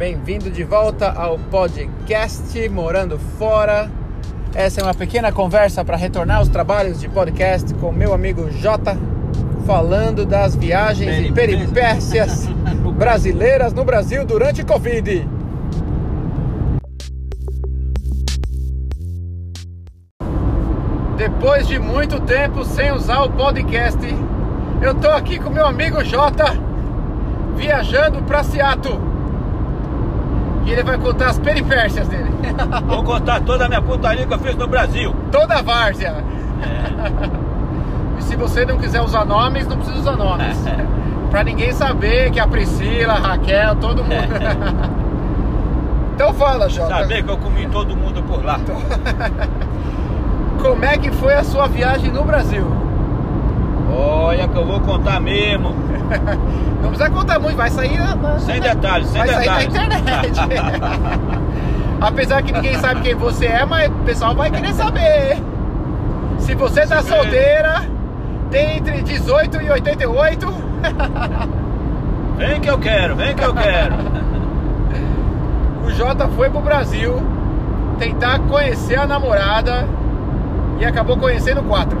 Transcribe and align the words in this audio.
Bem-vindo 0.00 0.50
de 0.50 0.64
volta 0.64 1.12
ao 1.12 1.38
podcast 1.38 2.66
Morando 2.70 3.18
Fora. 3.18 3.90
Essa 4.54 4.80
é 4.80 4.82
uma 4.82 4.94
pequena 4.94 5.30
conversa 5.30 5.84
para 5.84 5.94
retornar 5.94 6.38
aos 6.38 6.48
trabalhos 6.48 6.98
de 6.98 7.06
podcast 7.06 7.74
com 7.74 7.92
meu 7.92 8.14
amigo 8.14 8.50
Jota, 8.50 8.96
falando 9.66 10.24
das 10.24 10.56
viagens 10.56 11.28
e 11.28 11.30
peripécias 11.30 12.46
brasileiras 12.96 13.74
no 13.74 13.84
Brasil 13.84 14.24
durante 14.24 14.64
Covid. 14.64 15.28
Depois 21.18 21.66
de 21.66 21.78
muito 21.78 22.18
tempo 22.20 22.64
sem 22.64 22.90
usar 22.90 23.20
o 23.24 23.32
podcast, 23.32 24.00
eu 24.80 24.94
tô 24.94 25.10
aqui 25.10 25.38
com 25.38 25.50
meu 25.50 25.66
amigo 25.66 26.02
Jota, 26.02 26.54
viajando 27.54 28.22
para 28.22 28.42
Seattle. 28.42 29.09
E 30.70 30.72
ele 30.72 30.84
vai 30.84 30.96
contar 30.96 31.30
as 31.30 31.38
peripécias 31.40 32.06
dele. 32.06 32.30
Vou 32.86 33.02
contar 33.02 33.40
toda 33.40 33.64
a 33.64 33.68
minha 33.68 33.82
putaria 33.82 34.24
que 34.24 34.32
eu 34.32 34.38
fiz 34.38 34.54
no 34.54 34.68
Brasil. 34.68 35.12
Toda 35.32 35.56
a 35.56 35.62
várzea. 35.62 36.24
E 38.16 38.22
se 38.22 38.36
você 38.36 38.64
não 38.64 38.78
quiser 38.78 39.00
usar 39.00 39.24
nomes, 39.24 39.66
não 39.66 39.76
precisa 39.76 39.98
usar 39.98 40.16
nomes. 40.16 40.56
Pra 41.28 41.42
ninguém 41.42 41.72
saber 41.72 42.30
que 42.30 42.38
a 42.38 42.46
Priscila, 42.46 43.14
a 43.14 43.18
Raquel, 43.18 43.76
todo 43.76 44.04
mundo. 44.04 45.00
Então 46.14 46.34
fala, 46.34 46.68
Jota. 46.68 46.98
Saber 46.98 47.24
que 47.24 47.30
eu 47.30 47.38
comi 47.38 47.66
todo 47.68 47.96
mundo 47.96 48.22
por 48.24 48.44
lá. 48.44 48.60
Como 50.60 50.84
é 50.84 50.98
que 50.98 51.10
foi 51.12 51.32
a 51.32 51.42
sua 51.42 51.66
viagem 51.66 52.12
no 52.12 52.22
Brasil? 52.24 52.70
Olha 53.92 54.48
que 54.48 54.56
eu 54.56 54.64
vou 54.66 54.80
contar 54.80 55.20
mesmo. 55.20 55.70
Não 56.82 56.88
precisa 56.90 57.10
contar 57.10 57.38
muito, 57.38 57.56
vai 57.56 57.70
sair 57.70 57.98
na, 57.98 58.38
Sem 58.38 58.60
detalhes, 58.60 59.08
sem 59.08 59.18
vai 59.18 59.28
sair 59.28 59.46
na 59.46 59.58
detalhes. 59.58 60.38
internet. 60.38 60.40
Apesar 62.00 62.42
que 62.42 62.52
ninguém 62.52 62.74
sabe 62.78 63.00
quem 63.02 63.14
você 63.14 63.46
é, 63.46 63.64
mas 63.66 63.88
o 63.90 63.94
pessoal 64.04 64.34
vai 64.34 64.50
querer 64.50 64.72
saber. 64.72 65.36
Se 66.38 66.54
você 66.54 66.86
tá 66.86 67.02
solteira, 67.02 67.82
tem 68.50 68.78
entre 68.78 69.02
18 69.02 69.60
e 69.60 69.70
88. 69.70 70.54
Vem 72.38 72.58
que 72.58 72.70
eu 72.70 72.78
quero, 72.78 73.14
vem 73.16 73.34
que 73.34 73.44
eu 73.44 73.52
quero. 73.52 73.94
O 75.84 75.90
Jota 75.90 76.26
foi 76.28 76.48
pro 76.48 76.60
Brasil 76.62 77.20
tentar 77.98 78.38
conhecer 78.38 78.98
a 78.98 79.06
namorada 79.06 79.86
e 80.78 80.84
acabou 80.86 81.18
conhecendo 81.18 81.62
quatro. 81.62 81.98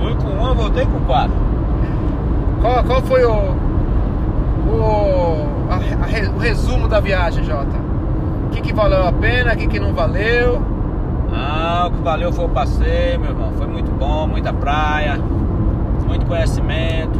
Fui 0.00 0.14
com 0.14 0.28
uma, 0.28 0.54
voltei 0.54 0.84
com 0.86 1.00
quatro. 1.00 1.34
Qual, 2.60 2.84
qual 2.84 3.02
foi 3.02 3.24
o, 3.24 3.54
o, 4.68 5.46
a- 5.70 5.76
a 5.76 6.34
o 6.34 6.38
resumo 6.38 6.88
da 6.88 7.00
viagem, 7.00 7.44
Jota? 7.44 7.76
O 8.46 8.50
que, 8.50 8.60
que 8.60 8.72
valeu 8.72 9.06
a 9.06 9.12
pena, 9.12 9.52
o 9.52 9.56
que, 9.56 9.66
que 9.66 9.80
não 9.80 9.92
valeu? 9.92 10.62
Ah, 11.32 11.86
o 11.88 11.90
que 11.92 12.02
valeu 12.02 12.32
foi 12.32 12.44
o 12.44 12.48
passeio, 12.48 13.20
meu 13.20 13.30
irmão. 13.30 13.52
Foi 13.56 13.66
muito 13.66 13.90
bom, 13.90 14.26
muita 14.26 14.52
praia, 14.52 15.18
muito 16.06 16.24
conhecimento, 16.26 17.18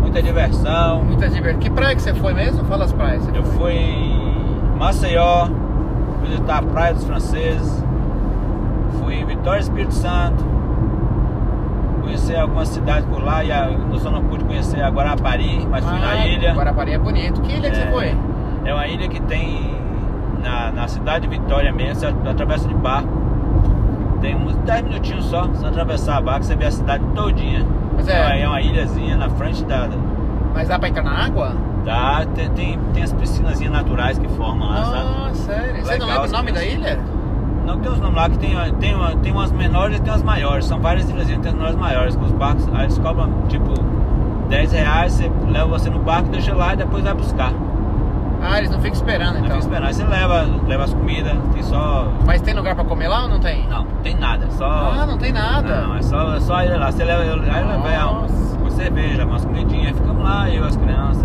muita 0.00 0.22
diversão. 0.22 1.04
Muita 1.04 1.28
diversão. 1.28 1.60
Que 1.60 1.70
praia 1.70 1.94
que 1.94 2.02
você 2.02 2.14
foi 2.14 2.32
mesmo? 2.34 2.64
Fala 2.64 2.84
as 2.84 2.92
praias. 2.92 3.26
Eu 3.34 3.44
foi. 3.44 3.58
fui 3.58 3.74
em 3.74 4.78
Maceió, 4.78 5.48
visitar 6.22 6.58
a 6.58 6.62
Praia 6.62 6.94
dos 6.94 7.04
Franceses, 7.04 7.84
fui 8.98 9.14
em 9.14 9.24
Vitória 9.24 9.60
Espírito 9.60 9.94
Santo, 9.94 10.44
conhecer 12.12 12.36
algumas 12.36 12.68
cidades 12.68 13.06
por 13.08 13.22
lá, 13.24 13.42
e 13.42 13.50
a, 13.50 13.70
eu 13.70 13.98
só 13.98 14.10
não 14.10 14.22
pude 14.24 14.44
conhecer 14.44 14.82
a 14.82 14.88
Guarapari, 14.90 15.66
mas 15.70 15.82
fui 15.84 15.98
na 15.98 16.10
Ah, 16.10 16.26
ilha. 16.26 16.52
Guarapari 16.52 16.92
é 16.92 16.98
bonito. 16.98 17.40
Que 17.40 17.52
ilha 17.52 17.70
que 17.70 17.76
você 17.76 17.82
É. 17.82 17.90
foi? 17.90 18.14
É 18.64 18.74
uma 18.74 18.86
ilha 18.86 19.08
que 19.08 19.20
tem 19.22 19.74
na, 20.42 20.70
na 20.72 20.88
cidade 20.88 21.26
de 21.26 21.38
Vitória 21.38 21.72
mesmo, 21.72 21.94
você 21.94 22.06
atravessa 22.28 22.68
de 22.68 22.74
barco. 22.74 23.08
Tem 24.20 24.36
uns 24.36 24.54
10 24.56 24.82
minutinhos 24.82 25.24
só, 25.24 25.46
você 25.46 25.66
atravessar 25.66 26.18
a 26.18 26.20
barco, 26.20 26.44
você 26.44 26.54
vê 26.54 26.66
a 26.66 26.70
cidade 26.70 27.02
todinha. 27.14 27.66
Mas 27.96 28.06
é- 28.08 28.42
é 28.42 28.46
uma 28.48 28.60
ilhazinha 28.60 29.16
na 29.16 29.28
frente 29.30 29.64
da. 29.64 29.88
Mas 30.54 30.68
dá 30.68 30.78
pra 30.78 30.88
entrar 30.88 31.02
na 31.02 31.24
água? 31.24 31.52
da 31.84 32.24
tem, 32.36 32.48
tem, 32.50 32.78
tem 32.94 33.02
as 33.02 33.12
piscinazinhas 33.12 33.72
naturais 33.72 34.16
que 34.16 34.28
formam 34.28 34.68
lá, 34.68 34.84
sabe? 34.84 34.96
Ah, 35.00 35.30
sério. 35.34 35.84
Você 35.84 35.98
não 35.98 36.06
Legal 36.06 36.22
lembra 36.22 36.28
o 36.28 36.32
nome 36.40 36.52
da 36.52 36.64
ilha? 36.64 36.98
Não 37.66 37.78
tem 37.78 37.92
os 37.92 37.98
nomes 38.00 38.16
lá 38.16 38.28
que 38.28 38.38
tem, 38.38 38.56
tem, 38.80 39.18
tem 39.18 39.32
umas 39.32 39.52
menores 39.52 39.98
e 39.98 40.02
tem 40.02 40.12
umas 40.12 40.22
maiores. 40.22 40.64
São 40.64 40.80
várias 40.80 41.08
ilhazinhas, 41.08 41.40
tem 41.40 41.50
as 41.50 41.56
menores 41.56 41.76
maiores. 41.76 42.16
Com 42.16 42.24
os 42.24 42.32
barcos, 42.32 42.68
aí 42.74 42.84
eles 42.84 42.98
cobram 42.98 43.30
tipo 43.48 43.72
10 44.48 44.72
reais, 44.72 45.12
você 45.14 45.30
leva 45.48 45.66
você 45.66 45.90
no 45.90 45.98
barco, 45.98 46.28
deixa 46.28 46.54
lá 46.54 46.74
e 46.74 46.76
depois 46.76 47.04
vai 47.04 47.14
buscar. 47.14 47.52
Ah, 48.44 48.58
eles 48.58 48.70
não 48.70 48.80
ficam 48.80 48.94
esperando 48.94 49.34
Não 49.34 49.44
então. 49.44 49.50
fica 49.50 49.58
esperando. 49.60 49.86
Aí 49.86 49.94
você 49.94 50.04
leva, 50.04 50.46
leva 50.66 50.84
as 50.84 50.92
comidas, 50.92 51.32
tem 51.52 51.62
só. 51.62 52.08
Mas 52.26 52.42
tem 52.42 52.54
lugar 52.54 52.74
pra 52.74 52.84
comer 52.84 53.06
lá 53.06 53.22
ou 53.22 53.28
não 53.28 53.38
tem? 53.38 53.68
Não, 53.68 53.84
não 53.84 54.02
tem 54.02 54.16
nada. 54.16 54.50
Só. 54.50 54.66
Ah, 54.66 55.06
não 55.06 55.16
tem 55.16 55.32
nada. 55.32 55.82
Não, 55.82 55.96
é 55.96 56.02
só, 56.02 56.34
é 56.34 56.40
só 56.40 56.62
ilha 56.64 56.76
lá. 56.76 56.90
Você 56.90 57.04
leva, 57.04 57.22
aí 57.22 57.64
leva 57.64 58.26
uma 58.60 58.70
cerveja, 58.70 59.24
umas 59.24 59.44
comidinhas, 59.44 59.96
ficamos 59.96 60.24
lá, 60.24 60.50
eu, 60.50 60.64
as 60.64 60.76
crianças. 60.76 61.24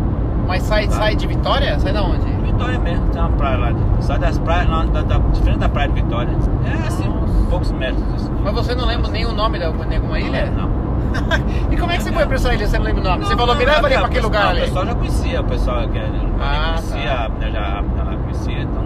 Mas 0.47 0.61
sai, 0.63 0.87
sai 0.89 1.15
de 1.15 1.25
Vitória? 1.25 1.79
Sai 1.79 1.91
da 1.91 2.03
onde? 2.03 2.32
Vitória 2.53 2.79
mesmo, 2.79 3.05
tem 3.07 3.21
uma 3.21 3.29
praia 3.31 3.57
lá. 3.57 3.71
Sai 3.99 4.19
das 4.19 4.37
praias, 4.39 4.69
lá 4.69 4.85
da, 4.85 5.01
da, 5.01 5.17
de 5.17 5.41
frente 5.41 5.59
da 5.59 5.69
praia 5.69 5.89
de 5.89 5.95
Vitória. 6.01 6.31
É 6.65 6.87
assim, 6.87 7.07
Nossa. 7.07 7.49
poucos 7.49 7.71
metros. 7.71 8.03
Assim. 8.15 8.31
Mas 8.43 8.53
você 8.53 8.75
não 8.75 8.85
lembra 8.85 9.09
nem 9.11 9.25
o 9.25 9.31
nome 9.33 9.59
de 9.59 9.65
alguma 9.65 10.19
ilha? 10.19 10.51
Não. 10.51 10.83
E 11.69 11.77
como 11.77 11.91
é 11.91 11.97
que 11.97 12.03
você 12.03 12.11
foi 12.11 12.25
pra 12.25 12.35
essa 12.35 12.53
ilha? 12.53 12.67
Você 12.67 12.77
não 12.77 12.85
lembra 12.85 13.01
o 13.01 13.03
nome? 13.03 13.25
Você 13.25 13.35
falou, 13.35 13.55
me 13.55 13.65
leva 13.65 13.85
ali 13.85 13.95
pra 13.97 14.05
aquele 14.07 14.21
lugar 14.25 14.47
ali. 14.47 14.61
O 14.61 14.63
pessoal 14.65 14.85
já 14.85 14.95
conhecia, 14.95 15.41
o 15.41 15.43
pessoal 15.43 15.87
que 15.87 15.99
Ah, 15.99 16.73
conhecia, 16.75 17.09
tá. 17.15 17.29
menina 17.29 17.51
já, 17.51 17.83
lá 18.03 18.15
conhecia, 18.17 18.61
então 18.61 18.83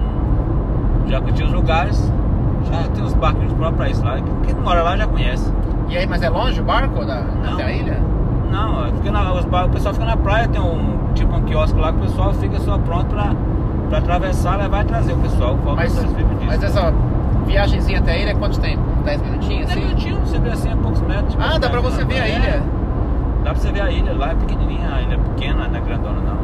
já 1.08 1.22
conhecia 1.22 1.46
os 1.46 1.54
lugares, 1.54 2.14
já 2.70 2.84
tem 2.90 3.04
os 3.04 3.14
barquinhos 3.14 3.54
próprios 3.54 3.78
pra 3.78 3.90
isso 3.90 4.04
lá. 4.04 4.18
Quem 4.46 4.56
mora 4.56 4.84
lá 4.84 4.98
já 4.98 5.08
conhece. 5.08 5.54
E 5.90 5.98
aí, 5.98 6.06
mas 6.06 6.22
é 6.22 6.30
longe 6.30 6.60
o 6.60 6.64
barco 6.66 7.06
da, 7.06 7.22
Não. 7.22 7.70
ilha? 7.70 7.98
Não, 8.52 8.92
porque 8.92 9.10
na- 9.10 9.34
os 9.34 9.46
o 9.46 9.70
pessoal 9.70 9.94
fica 9.94 10.06
na 10.06 10.18
praia, 10.18 10.48
tem 10.50 10.60
um 10.62 10.98
tipo 11.14 11.34
um 11.34 11.42
quiosque 11.44 11.80
lá 11.80 11.92
que 11.94 12.00
o 12.00 12.02
pessoal 12.02 12.34
fica 12.34 12.60
só 12.60 12.78
pronto 12.78 13.06
pra, 13.08 13.32
pra 13.90 13.98
atravessar, 14.00 14.58
levar 14.58 14.84
e 14.84 14.88
trazer 14.88 15.14
o 15.14 15.18
pessoal. 15.18 15.58
Qual 15.64 15.76
Mas, 15.76 15.94
mas 16.46 16.64
essa 16.64 16.94
viagemzinha 17.46 18.00
até 18.00 18.12
a 18.14 18.18
ilha 18.18 18.30
é 18.32 18.34
quanto 18.36 18.60
tempo? 18.60 18.82
10 19.06 19.22
minutinhos? 19.22 19.68
10 19.68 19.70
Assim? 19.72 19.80
minutinhos, 19.88 20.30
você 20.30 20.40
vê 20.40 20.50
assim 20.50 20.72
a 20.72 20.76
poucos 20.78 21.02
metros. 21.02 21.36
Ah, 21.40 21.58
dá 21.58 21.70
metros 21.70 21.82
você 21.84 22.02
na 22.02 22.08
ver 22.08 22.16
a 22.16 22.18
praia. 22.24 22.36
ilha. 22.38 22.64
Dá 23.44 23.52
pra 23.52 23.56
você 23.62 23.72
ver 23.72 23.82
a 23.82 23.92
ilha 23.92 24.14
lá, 24.14 24.32
é 24.32 24.36
pequenininha, 24.36 24.90
a 24.94 25.02
ilha 25.02 25.14
é 25.16 25.18
pequena, 25.18 25.68
não 25.68 25.78
é 25.78 25.82
grandona 25.82 26.20
não. 26.22 26.38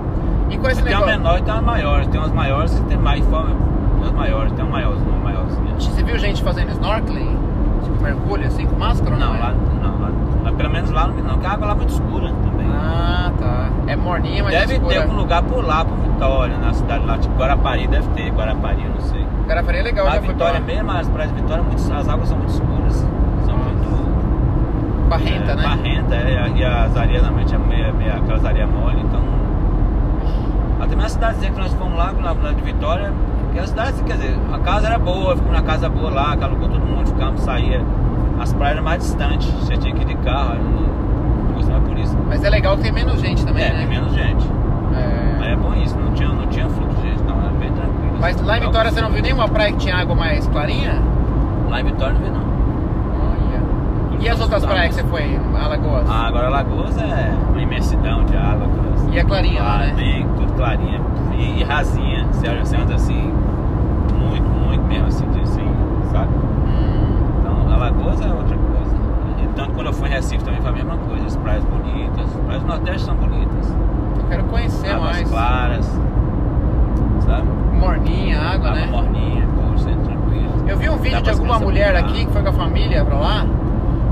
E 0.49 0.57
com 0.57 0.67
esse 0.69 0.81
tem 0.83 0.93
uma 0.95 1.05
negócio? 1.05 1.19
menor 1.19 1.39
e 1.39 1.41
tem 1.43 1.53
uma 1.53 1.61
maior. 1.61 2.05
Tem 2.05 2.19
umas 2.19 2.31
maiores 2.31 2.73
que 2.79 2.85
tem 2.85 2.97
mais 2.97 3.25
forma. 3.25 3.49
Tem 3.49 3.97
umas 4.03 4.11
maiores, 4.13 4.51
tem 4.53 4.63
uma 4.63 4.71
maiorzinha. 4.71 5.09
Uma 5.09 5.23
maiorzinha. 5.23 5.73
Você 5.79 6.03
viu 6.03 6.17
gente 6.19 6.43
fazendo 6.43 6.69
snorkeling? 6.71 7.37
Tipo, 7.83 8.01
mergulho 8.03 8.47
assim 8.47 8.65
com 8.65 8.75
máscara 8.77 9.13
ou 9.15 9.19
não? 9.19 9.27
Não, 9.29 9.35
é? 9.35 9.39
lá 9.39 9.51
não. 9.51 10.01
Lá, 10.01 10.09
lá- 10.45 10.51
pelo 10.53 10.69
menos 10.69 10.91
lá 10.91 11.07
não, 11.07 11.13
porque 11.33 11.47
a 11.47 11.51
água 11.51 11.67
lá 11.67 11.73
é 11.73 11.75
muito 11.75 11.89
escura 11.89 12.31
também. 12.63 12.77
Ah, 12.77 13.31
tá. 13.37 13.69
É 13.87 13.95
morninha, 13.95 14.43
mas 14.43 14.53
deve 14.53 14.73
escura. 14.73 14.93
ter 14.93 15.01
algum 15.01 15.15
lugar 15.15 15.43
por 15.43 15.65
lá, 15.65 15.83
por 15.85 15.97
Vitória, 15.97 16.57
na 16.57 16.73
cidade 16.73 17.05
lá, 17.05 17.17
tipo 17.17 17.35
Guarapari, 17.35 17.87
deve 17.87 18.07
ter, 18.09 18.31
Guarapari, 18.31 18.83
eu 18.83 18.89
não 18.91 19.01
sei. 19.01 19.25
Guarapari 19.45 19.77
é 19.77 19.81
legal, 19.81 20.05
lá 20.05 20.15
já 20.15 20.19
Vitória 20.21 20.59
lá. 20.59 20.65
mesmo, 20.65 20.91
as 20.91 21.09
praias 21.09 21.33
de 21.33 21.41
Vitória, 21.41 21.63
muito, 21.63 21.93
as 21.93 22.07
águas 22.07 22.29
são 22.29 22.37
muito 22.37 22.53
escuras. 22.53 23.07
São 23.45 23.57
muito. 23.57 25.09
Barrenta, 25.09 25.51
é, 25.51 25.55
né? 25.55 25.63
Barrenta, 25.63 26.15
é, 26.15 26.51
e 26.55 26.63
as 26.63 26.97
areias 26.97 27.21
normalmente 27.23 27.53
é 27.53 27.57
meio, 27.57 27.93
meio 27.95 28.15
aquelas 28.15 28.45
areias 28.45 28.69
mole, 28.69 29.01
então. 29.01 29.21
Até 30.79 30.95
mesmo 30.95 31.05
a 31.05 31.09
cidadezinha 31.09 31.51
que 31.51 31.59
nós 31.59 31.73
fomos 31.73 31.97
lá, 31.97 32.13
lá, 32.21 32.51
de 32.51 32.61
Vitória, 32.61 33.11
que 33.51 33.59
a 33.59 33.67
cidade, 33.67 34.03
quer 34.03 34.13
dizer, 34.13 34.35
a 34.51 34.59
casa 34.59 34.87
era 34.87 34.97
boa, 34.97 35.35
ficamos 35.35 35.53
na 35.53 35.63
casa 35.63 35.89
boa 35.89 36.09
lá, 36.09 36.31
alugou 36.31 36.69
todo 36.69 36.85
mundo, 36.85 37.07
ficamos, 37.07 37.41
saía. 37.41 37.81
As 38.39 38.51
praias 38.51 38.75
eram 38.75 38.83
mais 38.83 39.01
distantes, 39.01 39.49
você 39.51 39.77
tinha 39.77 39.93
que 39.93 40.01
ir 40.01 40.05
de 40.05 40.15
carro, 40.15 40.55
Mas 42.27 42.43
é 42.43 42.49
legal 42.49 42.75
que 42.77 42.83
tem 42.83 42.91
menos 42.91 43.19
gente 43.21 43.45
também, 43.45 43.63
é, 43.63 43.69
né? 43.73 43.77
tem 43.79 43.87
menos 43.87 44.13
gente. 44.13 44.45
É. 44.95 45.51
É 45.51 45.55
bom 45.55 45.73
isso, 45.75 45.97
não 45.97 46.11
tinha, 46.13 46.29
não 46.29 46.47
tinha 46.47 46.67
fluxo 46.69 46.95
de 47.01 47.09
gente, 47.09 47.23
não, 47.23 47.39
era 47.41 47.49
bem 47.51 47.71
tranquilo. 47.71 48.17
Mas 48.19 48.41
lá 48.41 48.57
em. 48.57 48.61
Vitória 48.61 48.91
você 48.91 49.01
não 49.01 49.09
viu 49.09 49.21
nenhuma 49.21 49.47
praia 49.47 49.71
que 49.71 49.77
tinha 49.79 49.95
água 49.95 50.15
mais 50.15 50.47
clarinha? 50.47 51.01
Lá 51.69 51.81
em 51.81 51.85
Vitória 51.85 52.13
não 52.13 52.21
vi 52.21 52.29
não. 52.29 52.43
Olha. 53.21 54.19
E 54.21 54.29
as 54.29 54.39
outras 54.39 54.65
praias 54.65 54.95
que 54.95 55.01
você 55.01 55.07
foi? 55.07 55.39
Alagoas? 55.61 56.05
Ah, 56.09 56.27
agora 56.27 56.49
Lagoas 56.49 56.97
é 56.97 57.33
uma 57.51 57.61
imensidão 57.61 58.23
de 58.25 58.35
água. 58.37 58.67
aquelas- 58.67 59.13
E 59.13 59.17
é 59.19 59.23
clarinha 59.23 59.61
lá, 59.61 59.75
Ah, 59.75 59.77
né? 59.79 59.93
Bem, 59.95 60.27
tudo 60.37 60.53
clarinha 60.53 61.01
e, 61.37 61.59
e 61.59 61.63
rasinha. 61.63 62.25
Você 62.31 62.75
anda 62.77 62.95
assim, 62.95 63.31
muito, 64.19 64.43
muito 64.65 64.83
mesmo 64.85 65.07
assim, 65.07 65.25
assim, 65.41 65.67
sabe? 66.11 66.29
Hum. 66.67 67.17
Então, 67.39 67.73
Alagoas 67.73 68.21
é 68.21 68.27
outra 68.33 68.52
tanto 69.55 69.71
quando 69.73 69.87
eu 69.87 69.93
fui 69.93 70.07
em 70.07 70.11
Recife 70.11 70.43
também 70.43 70.61
foi 70.61 70.69
a 70.69 70.73
mesma 70.73 70.97
coisa. 70.97 71.25
As 71.25 71.35
praias 71.37 71.63
bonitas, 71.65 72.19
as 72.25 72.41
praias 72.45 72.61
do 72.61 72.67
Nordeste 72.67 73.01
são 73.05 73.15
bonitas. 73.15 73.75
Eu 74.17 74.23
quero 74.29 74.43
conhecer 74.45 74.89
Águas 74.91 75.11
mais. 75.11 75.29
claras, 75.29 75.99
sabe? 77.25 77.47
Morninha, 77.79 78.39
água, 78.39 78.69
Água 78.69 78.71
né? 78.71 78.87
morninha, 78.91 79.47
poxa, 79.55 79.89
tranquilo. 80.03 80.53
Eu 80.67 80.77
vi 80.77 80.89
um 80.89 80.97
vídeo 80.97 81.21
de 81.21 81.29
alguma 81.29 81.59
mulher 81.59 81.93
brincar. 81.93 82.09
aqui 82.09 82.25
que 82.25 82.31
foi 82.31 82.41
com 82.41 82.49
a 82.49 82.53
família 82.53 83.03
pra 83.05 83.17
lá. 83.17 83.45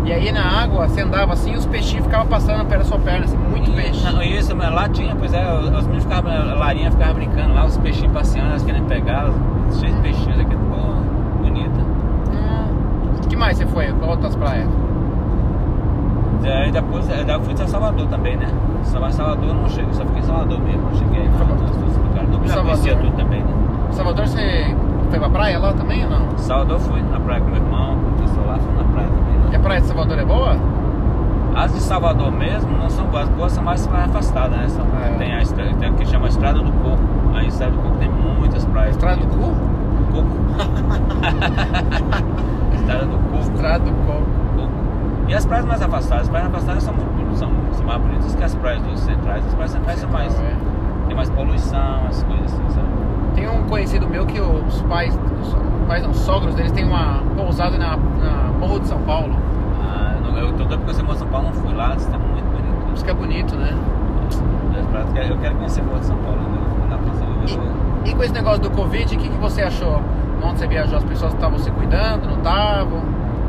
E 0.04 0.12
aí 0.12 0.32
na 0.32 0.44
água, 0.64 0.88
você 0.88 1.02
andava 1.02 1.34
assim, 1.34 1.56
os 1.56 1.66
peixinhos 1.68 2.06
ficavam 2.06 2.26
passando 2.28 2.66
pela 2.68 2.84
sua 2.84 2.98
perna, 2.98 3.26
assim, 3.26 3.38
muito 3.38 3.70
E- 3.70 3.74
peixe. 3.76 4.04
Não, 4.12 4.22
isso, 4.22 4.56
mas 4.56 4.74
lá 4.74 4.90
tinha, 4.90 5.16
pois 5.16 5.32
é, 5.32 5.54
os 5.60 5.84
meninos 5.86 6.04
ficavam, 6.04 6.32
a 6.32 6.56
Larinha 6.56 6.90
ficava 6.92 7.14
brincando 7.14 7.54
lá, 7.54 7.66
os 7.66 7.78
peixinhos 7.78 8.12
passeando, 8.12 8.50
elas 8.50 8.64
querendo 8.64 8.88
pegar, 8.88 9.30
cheio 9.80 9.94
de 9.94 10.02
peixinhos 10.02 10.40
aqui, 10.40 10.56
pô, 10.56 11.44
bonita. 11.44 11.80
Hum. 12.34 13.28
que 13.30 13.36
mais 13.36 13.58
você 13.58 13.66
foi? 13.68 13.94
Outras 14.02 14.36
praias? 14.36 14.68
E 16.44 16.50
Aí 16.50 16.72
depois, 16.72 17.10
aí 17.10 17.24
depois 17.24 17.52
fui 17.58 17.64
a 17.64 17.68
Salvador 17.68 18.08
também, 18.08 18.36
né? 18.38 18.48
Salva- 18.84 19.12
Salvador 19.12 19.50
eu 19.50 19.54
não 19.56 19.70
cheguei, 19.70 19.94
só 19.94 20.06
fiquei 20.06 20.22
em 20.22 20.26
Salvador 20.26 20.60
mesmo, 20.62 20.82
não 20.84 20.96
cheguei 20.96 21.28
lá, 21.28 21.38
Salvador. 21.38 21.68
lugares. 21.68 22.30
Não 22.30 22.42
já 22.42 22.48
Salvador. 22.54 22.64
conhecia 22.64 22.96
tudo 22.98 23.16
também, 23.18 23.44
né? 23.44 23.54
Salvador, 23.92 24.28
você 24.28 24.76
foi 25.10 25.20
pra 25.20 25.30
praia 25.30 25.60
lá 25.60 25.74
também 25.74 26.04
ou 26.04 26.10
não? 26.10 26.38
Salvador 26.38 26.80
fui 26.80 27.02
na 27.02 27.20
praia 27.20 27.42
com 27.42 27.48
meu 27.50 27.58
irmão, 27.62 27.96
com 27.98 28.10
o 28.10 28.14
pessoal 28.28 28.48
lá, 28.48 28.58
fui 28.60 28.74
na 28.76 28.84
praia 28.92 29.08
também. 29.08 29.52
E 29.52 29.56
a 29.56 29.60
praia 29.60 29.82
de 29.82 29.88
Salvador 29.88 30.18
é 30.18 30.26
boa? 30.26 30.56
As 31.54 31.74
de 31.74 31.82
Salvador 31.82 32.32
mesmo 32.32 32.78
não 32.78 32.90
são 32.90 33.06
boas, 33.08 33.24
as 33.24 33.30
boas 33.36 33.52
são 33.52 33.64
mais 33.64 33.86
afastadas, 33.88 34.58
né? 34.58 34.68
São, 34.70 34.86
É. 35.04 35.10
Tem 35.18 35.34
a 35.34 35.42
estrada, 35.42 35.74
tem 35.74 35.90
o 35.92 35.94
que 35.96 36.06
chama 36.08 36.28
Estrada 36.28 36.60
do 36.60 36.72
Coco. 36.72 37.02
Aí 37.36 37.48
Estrada 37.48 37.74
do 37.74 37.80
Coco 37.80 37.98
tem 37.98 38.10
muitas 38.10 38.64
praias. 38.66 38.92
Estrada 38.96 39.22
do 39.22 39.28
cu? 39.28 39.52
Coco. 40.14 40.32
Estrada 42.74 43.06
do 43.06 43.18
Coco. 43.18 43.38
Estrada 43.54 43.80
do 43.84 43.92
Coco. 44.06 44.26
E 45.32 45.34
as 45.34 45.46
praias 45.46 45.66
mais 45.66 45.82
afastadas, 45.82 46.24
as 46.24 46.30
praias 46.30 46.48
afastadas 46.50 46.84
são, 46.84 46.94
muito, 46.94 47.38
são, 47.38 47.50
são 47.72 47.86
mais 47.86 48.02
bonitas 48.02 48.36
que 48.36 48.44
as 48.44 48.54
praias 48.56 48.82
dos 48.84 49.00
centrais. 49.00 49.46
As 49.48 49.54
praias 49.54 49.72
centrais 49.72 50.00
são 50.00 50.10
mais. 50.10 50.38
É. 50.38 50.56
Tem 51.08 51.16
mais 51.16 51.30
poluição, 51.30 52.06
as 52.10 52.22
coisas 52.24 52.52
assim, 52.54 52.70
sabe? 52.70 52.88
Tem 53.36 53.48
um 53.50 53.64
conhecido 53.64 54.10
meu 54.10 54.26
que 54.26 54.42
os 54.42 54.82
pais, 54.82 55.18
os 55.42 55.56
pais 55.88 56.04
não, 56.04 56.10
os 56.12 56.18
sogros 56.18 56.54
deles 56.54 56.74
têm 56.74 56.84
uma 56.84 57.24
pousada 57.38 57.78
na, 57.78 57.96
na 57.96 58.52
Morro 58.60 58.82
de 58.82 58.90
São 58.90 59.00
Paulo. 59.04 59.34
Ah, 59.82 60.18
não- 60.22 60.38
eu 60.38 60.50
tô 60.52 60.66
doido 60.66 60.80
porque 60.80 60.94
você 60.96 61.02
mora 61.02 61.16
em 61.16 61.20
São 61.20 61.28
Paulo, 61.30 61.48
não 61.48 61.54
fui 61.54 61.74
lá, 61.74 61.96
está 61.96 62.18
muito 62.18 62.44
bonito. 62.52 62.94
Isso 62.94 63.06
que 63.06 63.12
é 63.12 63.14
bonito, 63.14 63.56
né? 63.56 63.74
As 64.78 64.86
praias- 64.88 65.30
Eu 65.30 65.38
quero- 65.38 65.56
conhecer 65.56 65.82
Morro 65.82 66.00
de 66.00 66.06
São 66.08 66.18
Paulo, 66.18 66.40
né? 66.42 66.58
E, 68.04 68.10
e 68.10 68.16
com 68.16 68.24
esse 68.24 68.34
negócio 68.34 68.62
do 68.62 68.70
Covid, 68.72 69.16
o 69.16 69.18
que, 69.18 69.30
que 69.30 69.38
você 69.38 69.62
achou? 69.62 70.02
Onde 70.44 70.60
você 70.60 70.68
viajou, 70.68 70.98
as 70.98 71.04
pessoas 71.06 71.34
estavam 71.34 71.58
se 71.58 71.72
cuidando, 71.72 72.28
não 72.28 72.38
estavam? 72.38 73.00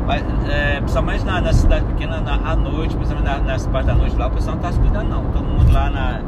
Mas, 0.05 0.23
é, 0.49 0.77
principalmente 0.77 1.25
na, 1.25 1.41
na 1.41 1.53
cidade 1.53 1.85
pequena, 1.85 2.19
na, 2.19 2.35
à 2.51 2.55
noite, 2.55 2.95
principalmente 2.95 3.29
na, 3.29 3.39
nas 3.39 3.65
partes 3.67 3.87
da 3.87 3.95
noite 3.95 4.15
lá, 4.17 4.27
o 4.27 4.31
pessoal 4.31 4.55
não 4.55 4.63
tá 4.63 4.71
se 4.71 4.79
cuidando 4.79 5.09
não. 5.09 5.23
Todo 5.31 5.43
mundo 5.43 5.71
lá 5.71 5.89
na, 5.89 6.19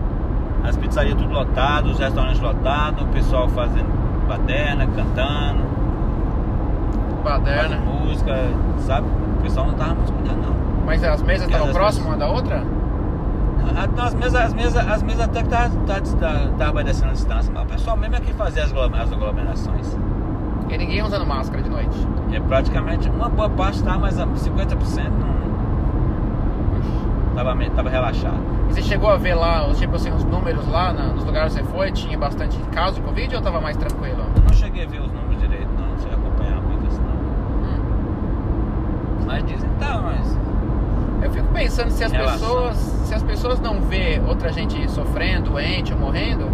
nas 0.64 0.78
pizzarias 0.78 1.16
tudo 1.16 1.34
lotado, 1.34 1.90
os 1.90 2.00
restaurantes 2.00 2.40
lotados, 2.40 3.04
o 3.04 3.08
pessoal 3.08 3.50
fazendo 3.50 3.88
baderna, 4.28 4.88
cantando, 4.88 5.64
Baderna. 7.24 7.78
música, 7.78 8.34
sabe? 8.80 9.08
O 9.40 9.42
pessoal 9.42 9.68
não 9.68 9.74
tava 9.74 9.96
muito 9.96 10.08
se 10.08 10.14
cuidando 10.14 10.42
não. 10.42 10.56
Mas 10.86 11.04
as 11.04 11.22
mesas 11.22 11.48
estavam 11.48 11.68
As 11.68 11.74
próximas 11.74 12.08
uma 12.08 12.18
da 12.18 12.30
outra? 12.30 12.64
Ah, 13.76 13.88
não, 13.88 14.04
As 14.04 14.14
mesas, 14.14 14.36
as 14.36 14.54
mesas, 14.54 14.88
as 14.88 15.04
mesas 15.04 15.22
até 15.22 15.44
que 15.44 15.50
tava, 15.50 15.70
tava, 15.88 16.02
tava, 16.02 16.50
tava 16.58 16.72
obedecendo 16.72 17.10
a 17.10 17.14
distância, 17.14 17.52
mas 17.54 17.64
o 17.64 17.68
pessoal 17.68 17.98
mesmo 17.98 18.16
é 18.16 18.20
que 18.20 18.34
fazia 18.34 18.64
as 18.64 18.72
aglomerações. 18.72 19.98
E 20.70 20.78
ninguém 20.78 21.02
usando 21.04 21.26
máscara 21.26 21.62
de 21.62 21.70
noite. 21.70 21.96
É 22.34 22.40
praticamente 22.40 23.10
uma 23.10 23.30
boa 23.30 23.50
parte 23.50 23.82
tá, 23.84 23.98
mas 23.98 24.20
a 24.20 24.26
50% 24.26 25.10
não. 25.20 25.36
Tava, 27.36 27.54
meio- 27.54 27.72
tava 27.72 27.90
relaxado. 27.90 28.40
E 28.70 28.74
você 28.74 28.82
chegou 28.82 29.10
a 29.10 29.18
ver 29.18 29.36
lá, 29.36 29.68
tipo 29.74 29.96
assim, 29.96 30.12
os 30.12 30.24
números 30.24 30.68
lá 30.68 30.92
na- 30.94 31.08
nos 31.08 31.24
lugares 31.24 31.54
que 31.56 31.62
você 31.64 31.70
foi? 31.70 31.92
Tinha 31.92 32.18
bastante 32.18 32.58
caso 32.72 32.96
de 32.96 33.02
Covid 33.02 33.36
ou 33.36 33.42
tava 33.42 33.60
mais 33.62 33.76
tranquilo? 33.78 34.22
Eu 34.36 34.42
não 34.48 34.54
cheguei 34.54 34.86
a 34.86 34.88
ver 34.88 35.02
os 35.02 35.12
números 35.12 35.40
direito, 35.42 35.68
não, 35.78 35.88
não 35.90 35.98
cheguei 35.98 36.14
a 36.14 36.18
acompanhar 36.18 36.62
muito 36.62 36.88
isso 36.90 37.02
não. 37.02 37.14
Hum. 37.70 39.26
Mas 39.28 39.44
dizem 39.46 39.70
que 39.70 39.76
tá, 39.76 40.02
mas. 40.02 40.38
Eu 41.22 41.32
fico 41.32 41.48
pensando 41.54 41.92
se 41.92 42.04
as 42.04 42.12
relação. 42.12 42.40
pessoas, 42.40 42.78
se 42.78 43.14
as 43.14 43.24
pessoas 43.24 43.60
não 43.60 43.82
vê 43.82 44.22
outra 44.28 44.52
gente 44.52 44.90
sofrendo, 44.90 45.52
doente 45.52 45.94
ou 45.94 46.00
morrendo, 46.00 46.46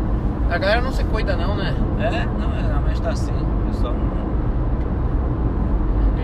a 0.49 0.57
galera 0.57 0.81
não 0.81 0.91
se 0.91 1.03
cuida 1.05 1.35
não, 1.35 1.55
né? 1.55 1.75
É, 1.99 2.25
não, 2.39 2.53
é, 2.55 2.61
realmente 2.67 3.01
tá 3.01 3.09
assim. 3.11 3.31
O 3.33 3.67
pessoal 3.67 3.93
não. 3.93 4.21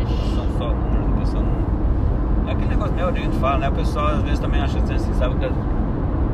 Ixi. 0.01 0.35
São 0.35 0.45
só 0.57 0.67
números, 0.73 1.07
o 1.09 1.19
pessoal 1.19 1.43
não. 1.43 2.49
É 2.49 2.51
aquele 2.53 2.66
negócio 2.77 3.13
que 3.13 3.19
a 3.19 3.24
gente 3.24 3.38
fala, 3.38 3.57
né? 3.57 3.69
O 3.69 3.74
pessoal 3.74 4.07
às 4.07 4.21
vezes 4.21 4.39
também 4.39 4.62
acha 4.62 4.77
assim, 4.79 5.13
sabe 5.13 5.35
que. 5.35 5.51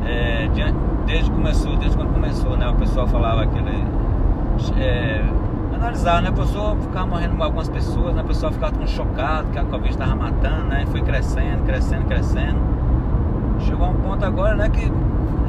É, 0.06 0.48
diante- 0.54 0.78
desde 1.06 1.30
começou, 1.30 1.76
desde 1.76 1.96
quando 1.96 2.12
começou, 2.12 2.56
né? 2.56 2.68
O 2.68 2.74
pessoal 2.74 3.06
falava 3.06 3.42
aquele. 3.42 3.84
É, 4.78 5.24
analisar, 5.74 6.22
né? 6.22 6.28
A 6.28 6.32
pessoa 6.32 6.76
ficava 6.76 7.06
morrendo 7.06 7.42
algumas 7.42 7.68
pessoas, 7.68 8.14
né? 8.14 8.20
A 8.20 8.24
pessoa 8.24 8.52
ficava 8.52 8.72
tão 8.72 8.86
chocada 8.86 9.48
que 9.50 9.58
a 9.58 9.64
Covid 9.64 9.90
estava 9.90 10.14
matando, 10.14 10.64
né? 10.64 10.82
E 10.82 10.86
foi 10.86 11.02
crescendo, 11.02 11.64
crescendo, 11.64 12.04
crescendo. 12.06 12.58
Chegou 13.60 13.86
a 13.86 13.90
um 13.90 13.94
ponto 13.94 14.24
agora, 14.24 14.54
né? 14.54 14.68
Que 14.68 14.90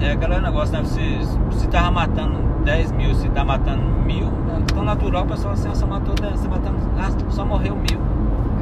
é 0.01 0.11
aquele 0.11 0.39
negócio, 0.39 0.73
né? 0.73 0.83
Se, 0.85 1.19
se 1.51 1.67
tava 1.67 1.91
matando 1.91 2.39
10 2.63 2.91
mil, 2.93 3.13
se 3.13 3.29
tá 3.29 3.43
matando 3.43 3.81
mil, 4.05 4.25
né? 4.25 4.61
tão 4.73 4.83
natural 4.83 5.23
o 5.23 5.27
pessoal 5.27 5.53
assim, 5.53 5.73
só 5.75 5.85
matou 5.85 6.15
10, 6.15 6.39
se 6.39 6.47
matando, 6.47 6.77
ah, 6.97 7.11
só 7.29 7.45
morreu 7.45 7.75
mil. 7.75 8.14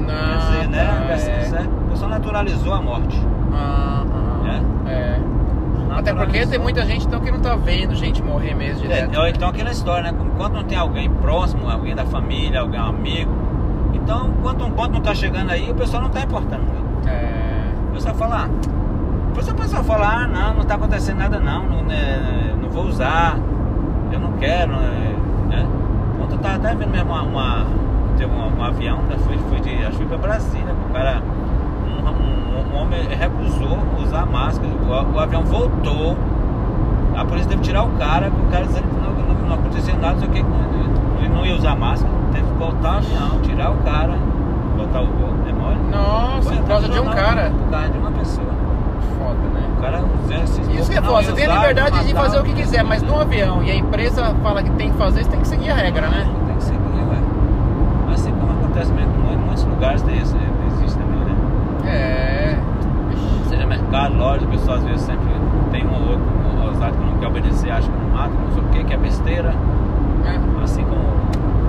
Não, 0.08 0.30
Quer 0.30 0.38
dizer, 0.38 0.70
né? 0.70 0.86
tá, 1.52 1.60
é. 1.62 1.64
O 1.68 1.90
pessoal 1.92 2.10
naturalizou 2.10 2.74
a 2.74 2.82
morte. 2.82 3.20
Ah, 3.54 4.04
ah, 4.14 4.90
é. 4.90 5.20
Até 5.96 6.14
porque 6.14 6.46
tem 6.48 6.58
muita 6.60 6.86
gente 6.86 7.06
então 7.06 7.20
que 7.20 7.30
não 7.32 7.40
tá 7.40 7.56
vendo 7.56 7.94
gente 7.96 8.22
morrer 8.24 8.56
mesmo 8.56 8.84
É, 8.86 8.88
direto. 9.06 9.20
ou 9.20 9.28
então 9.28 9.50
aquela 9.50 9.72
história, 9.72 10.12
né? 10.12 10.18
Quando 10.38 10.54
não 10.54 10.64
tem 10.64 10.78
alguém 10.78 11.10
próximo, 11.10 11.70
alguém 11.70 11.96
da 11.96 12.04
família, 12.06 12.62
alguém 12.62 12.80
amigo. 12.80 13.32
Então, 13.94 14.32
quando 14.42 14.66
um 14.66 14.72
ponto 14.72 14.92
não 14.92 15.02
tá 15.02 15.14
chegando 15.14 15.52
aí, 15.52 15.70
o 15.70 15.76
pessoal 15.76 16.02
não 16.04 16.10
tá 16.10 16.22
importando 16.22 16.64
muito. 16.64 17.08
É. 17.08 17.30
O 17.90 17.94
pessoal 17.94 18.16
fala, 18.16 18.46
ah, 18.46 18.50
depois 19.28 19.48
o 19.48 19.56
pessoal 19.56 19.84
fala, 19.84 20.08
ah, 20.08 20.28
não, 20.28 20.54
não 20.56 20.64
tá 20.64 20.76
acontecendo 20.76 21.18
nada 21.20 21.40
não, 21.40 21.64
não, 21.64 21.84
né, 21.84 22.54
não 22.60 22.70
vou 22.70 22.86
usar, 22.86 23.38
eu 24.12 24.20
não 24.20 24.34
quero, 24.34 24.72
né? 24.74 25.16
né? 25.50 25.68
Ontem 26.22 26.34
eu 26.34 26.40
tava 26.40 26.56
até 26.56 26.76
vendo 26.76 26.90
mesmo 26.92 27.12
uma, 27.12 27.22
uma 27.22 27.66
um, 28.28 28.60
um 28.60 28.64
avião, 28.64 28.98
né? 29.04 29.16
Foi, 29.26 29.38
foi 29.50 29.60
de, 29.60 29.76
acho 29.86 29.92
que 29.98 30.06
foi 30.06 30.06
pra 30.08 30.18
Brasília, 30.18 30.74
o 30.90 30.94
cara, 30.94 31.22
um, 31.88 32.10
um- 32.10 32.76
um 32.78 32.82
homem 32.82 33.08
recusou 33.08 33.78
usar 34.04 34.26
máscara, 34.26 34.68
o, 34.68 35.16
o 35.16 35.20
avião 35.20 35.44
voltou, 35.44 36.18
a 37.16 37.24
polícia 37.26 37.50
teve 37.50 37.62
que 37.62 37.68
tirar 37.68 37.84
o 37.84 37.90
cara, 37.92 38.30
o 38.30 38.52
cara 38.52 38.66
dizendo 38.66 38.88
que 38.88 38.96
não, 38.96 39.12
não, 39.36 39.48
não 39.48 39.56
acontecia 39.56 39.96
nada, 39.96 40.20
só 40.20 40.28
que 40.28 40.40
ele 40.40 41.30
não 41.30 41.46
ia 41.46 41.56
usar 41.56 41.76
máscara, 41.76 42.12
teve 42.32 42.46
que 42.48 42.54
voltar 42.54 42.94
o 42.96 42.98
avião, 42.98 43.40
tirar 43.42 43.72
o 43.72 43.76
cara, 43.78 44.14
voltar 44.76 45.02
o 45.02 45.06
voo, 45.08 45.30
é 45.48 45.54
mole? 45.54 45.78
Nossa, 45.92 46.50
Foi, 46.50 46.58
por 46.58 46.68
causa 46.68 46.90
de 46.90 47.00
um 47.00 47.06
não, 47.06 47.14
cara. 47.14 47.52
Por 47.52 47.72
causa 47.72 47.90
de 47.90 47.98
uma 47.98 48.12
pessoa. 48.12 48.48
Foda, 49.20 49.40
né? 49.54 49.70
O 49.78 49.82
cara 49.82 50.02
se 50.48 50.62
Isso 50.80 50.92
que 50.92 50.98
é 50.98 51.02
foda, 51.02 51.24
você 51.24 51.32
tem 51.34 51.46
a 51.46 51.54
liberdade 51.56 52.06
de 52.08 52.14
fazer 52.14 52.40
o 52.40 52.44
que 52.44 52.54
quiser, 52.54 52.84
mas 52.84 53.02
no 53.04 53.20
avião 53.20 53.62
e 53.64 53.70
a 53.72 53.76
empresa 53.76 54.34
fala 54.42 54.64
que 54.64 54.72
tem 54.72 54.92
que 54.92 54.98
fazer, 54.98 55.24
você 55.24 55.30
tem 55.30 55.40
que 55.40 55.48
seguir 55.48 55.70
a 55.70 55.76
regra, 55.76 56.08
né? 56.10 56.28
Tem 56.48 56.56
que 56.56 56.64
seguir, 56.64 56.80
ué. 56.80 58.14
Assim 58.14 58.32
como 58.32 58.63
acontece 58.74 58.92
mesmo 58.94 59.14
em 59.32 59.38
muitos 59.38 59.64
lugares 59.66 60.02
tem 60.02 60.18
esse, 60.18 60.36
existe 60.68 60.98
também, 60.98 61.20
né? 61.20 61.36
É. 61.86 62.58
Seja 63.48 63.66
mercado, 63.68 64.18
loja, 64.18 64.46
o 64.46 64.48
pessoal 64.50 64.78
às 64.78 64.84
vezes 64.84 65.02
sempre 65.02 65.28
tem 65.72 65.86
um 65.86 65.94
ou 65.94 66.10
outro 66.10 66.68
ousado 66.68 66.98
que 66.98 67.04
não 67.06 67.18
quer 67.20 67.28
obedecer, 67.28 67.70
acha 67.72 67.88
que 67.90 67.98
não 67.98 68.10
mata, 68.10 68.32
não 68.34 68.52
sei 68.52 68.64
o 68.64 68.66
que, 68.70 68.84
que 68.84 68.94
é 68.94 68.98
besteira. 68.98 69.54
É. 70.26 70.64
Assim 70.64 70.84
como 70.86 71.02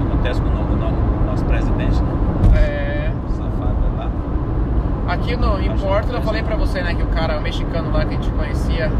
acontece 0.08 0.40
com 0.40 0.48
o, 0.48 0.52
no- 0.52 0.72
o 0.72 0.76
no- 0.76 1.22
o 1.22 1.26
nosso 1.26 1.44
presidente, 1.44 2.00
né? 2.02 2.10
é. 2.54 3.12
O 3.28 3.32
safado 3.32 3.76
lá. 3.98 4.08
Aqui 5.12 5.36
no, 5.36 5.60
em 5.60 5.76
Porto, 5.76 6.10
eu 6.12 6.22
falei 6.22 6.42
pra 6.42 6.56
você, 6.56 6.80
né, 6.80 6.94
que 6.94 7.02
o 7.02 7.06
cara 7.08 7.38
o 7.38 7.42
mexicano 7.42 7.90
lá 7.92 8.00
que 8.04 8.14
a 8.14 8.16
gente 8.16 8.30
conhecia 8.30 8.90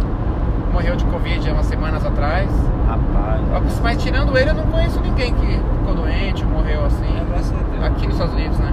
morreu 0.72 0.96
de 0.96 1.04
Covid 1.06 1.48
há 1.48 1.52
umas 1.54 1.66
semanas 1.66 2.04
atrás. 2.04 2.50
Rapaz. 2.86 3.80
Mas 3.82 4.02
tirando 4.02 4.36
ele, 4.36 4.50
eu 4.50 4.54
não 4.54 4.64
conheço 4.64 5.00
ninguém 5.00 5.32
que 5.32 5.46
ficou 5.78 5.94
doente, 5.94 6.44
morreu 6.44 6.84
assim. 6.84 7.04
É. 7.06 7.63
Aqui 7.84 8.06
nos 8.06 8.14
Estados 8.14 8.34
Unidos, 8.34 8.58
né? 8.58 8.72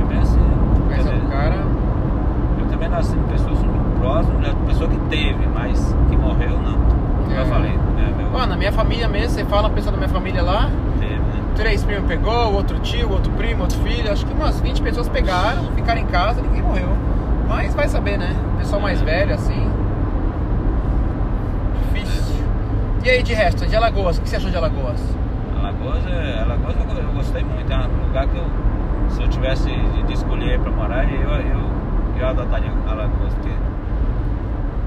É 0.00 0.04
bem 0.04 0.18
assim. 0.18 0.40
Dizer, 0.96 1.14
o 1.14 1.28
cara. 1.28 1.64
Eu 2.58 2.66
também 2.66 2.88
nasci 2.88 3.16
em 3.16 3.22
pessoas 3.22 3.62
muito 3.62 4.00
próximas, 4.00 4.40
né? 4.40 4.54
pessoa 4.66 4.90
que 4.90 4.98
teve, 5.08 5.46
mas 5.54 5.94
que 6.08 6.16
morreu 6.16 6.58
não. 6.58 6.80
É. 7.32 7.40
eu 7.40 7.46
falei, 7.46 7.70
né? 7.70 8.14
Meu, 8.16 8.26
Ó, 8.34 8.46
na 8.46 8.56
minha 8.56 8.72
família 8.72 9.06
mesmo, 9.06 9.30
você 9.30 9.44
fala 9.44 9.68
a 9.68 9.70
pessoa 9.70 9.92
da 9.92 9.98
minha 9.98 10.08
família 10.08 10.42
lá, 10.42 10.68
teve, 10.98 11.14
né? 11.14 11.42
três 11.54 11.84
primos 11.84 12.08
pegou, 12.08 12.52
outro 12.52 12.80
tio, 12.80 13.12
outro 13.12 13.30
primo, 13.34 13.62
outro 13.62 13.78
filho, 13.78 14.10
acho 14.10 14.26
que 14.26 14.32
umas 14.32 14.58
20 14.60 14.82
pessoas 14.82 15.08
pegaram, 15.08 15.62
ficaram 15.76 16.00
em 16.00 16.06
casa, 16.06 16.42
ninguém 16.42 16.62
morreu. 16.62 16.88
Mas 17.46 17.74
vai 17.74 17.88
saber, 17.88 18.18
né? 18.18 18.34
Pessoal 18.58 18.80
mais 18.80 19.00
velho, 19.00 19.34
assim. 19.34 19.70
Difícil. 21.92 22.44
E 23.04 23.10
aí, 23.10 23.22
de 23.22 23.34
resto, 23.34 23.66
de 23.66 23.76
Alagoas, 23.76 24.18
o 24.18 24.22
que 24.22 24.28
você 24.28 24.36
achou 24.36 24.50
de 24.50 24.56
Alagoas? 24.56 25.19
Alagoas, 25.80 26.06
é, 26.06 26.40
Alagoas 26.42 26.76
eu, 26.76 27.02
eu 27.02 27.12
gostei 27.12 27.42
muito, 27.42 27.72
é 27.72 27.76
um 27.76 28.06
lugar 28.06 28.26
que 28.28 28.36
eu, 28.36 28.44
se 29.10 29.22
eu 29.22 29.28
tivesse 29.28 29.64
de, 29.70 30.02
de 30.04 30.12
escolher 30.12 30.60
para 30.60 30.70
morar, 30.70 31.10
eu, 31.10 31.30
eu, 31.30 31.60
eu 32.18 32.28
adotaria 32.28 32.70
Alagoas, 32.86 33.32
porque 33.34 33.50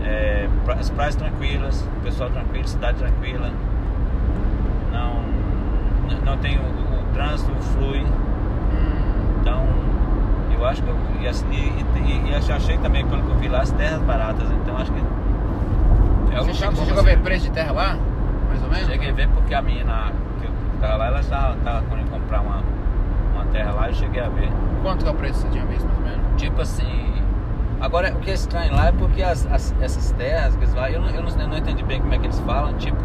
é, 0.03 0.47
pra- 0.65 0.75
as 0.75 0.89
praias 0.89 1.15
tranquilas, 1.15 1.87
o 1.97 2.03
pessoal 2.03 2.29
tranquilo, 2.29 2.67
cidade 2.67 2.97
tranquila, 2.99 3.51
não, 4.91 5.23
não 6.25 6.37
tem 6.37 6.57
o, 6.57 6.61
o 6.61 7.03
trânsito 7.13 7.51
flui, 7.73 8.03
então 9.41 9.65
Eu 10.53 10.65
acho 10.65 10.81
que 10.83 10.89
eu. 10.89 10.95
E, 11.21 11.27
assim, 11.27 11.45
e, 11.51 11.99
e, 11.99 12.29
e 12.31 12.35
achei 12.35 12.77
também, 12.77 13.05
pelo 13.05 13.21
que 13.23 13.29
eu 13.29 13.35
vi 13.37 13.47
lá, 13.49 13.61
as 13.61 13.71
terras 13.71 14.01
baratas. 14.03 14.49
Então 14.51 14.77
acho 14.77 14.91
que. 14.91 14.99
É 16.35 16.39
o 16.39 16.43
Você, 16.45 16.53
chegou, 16.53 16.75
você 16.75 16.81
bom, 16.81 16.85
chegou 16.85 16.99
a 17.01 17.03
ver 17.03 17.19
preço 17.19 17.45
de 17.45 17.51
terra 17.51 17.71
lá? 17.71 17.97
Mais 18.47 18.63
ou 18.63 18.69
menos? 18.69 18.87
Cheguei 18.87 19.09
a 19.09 19.13
ver 19.13 19.27
porque 19.29 19.53
a 19.53 19.61
menina 19.61 20.11
tava 20.83 20.97
lá, 20.97 21.07
ela 21.07 21.19
estava, 21.21 21.55
tava 21.63 21.81
querendo 21.87 22.09
comprar 22.11 22.41
uma, 22.41 22.61
uma 23.33 23.45
terra 23.45 23.71
lá 23.71 23.89
e 23.89 23.93
cheguei 23.93 24.21
a 24.21 24.29
ver. 24.29 24.49
Quanto 24.81 25.03
que 25.03 25.09
é 25.09 25.11
o 25.11 25.15
preço 25.15 25.39
que 25.39 25.47
você 25.47 25.49
tinha 25.51 25.65
visto, 25.65 25.85
mais 25.85 25.97
ou 25.97 26.03
menos? 26.05 26.41
Tipo 26.41 26.61
assim. 26.61 27.13
Agora, 27.81 28.13
o 28.13 28.19
que 28.19 28.29
é 28.31 28.33
estranho 28.33 28.73
lá 28.75 28.87
é 28.87 28.91
porque 28.91 29.21
as, 29.23 29.45
as- 29.51 29.75
essas 29.81 30.11
terras 30.13 30.55
que 30.55 30.65
lá, 30.75 30.89
eu 30.89 31.01
não, 31.01 31.09
eu, 31.09 31.21
não, 31.23 31.29
eu 31.29 31.47
não 31.47 31.57
entendi 31.57 31.83
bem 31.83 31.99
como 31.99 32.13
é 32.13 32.17
que 32.17 32.25
eles 32.25 32.39
falam, 32.41 32.73
tipo. 32.75 33.01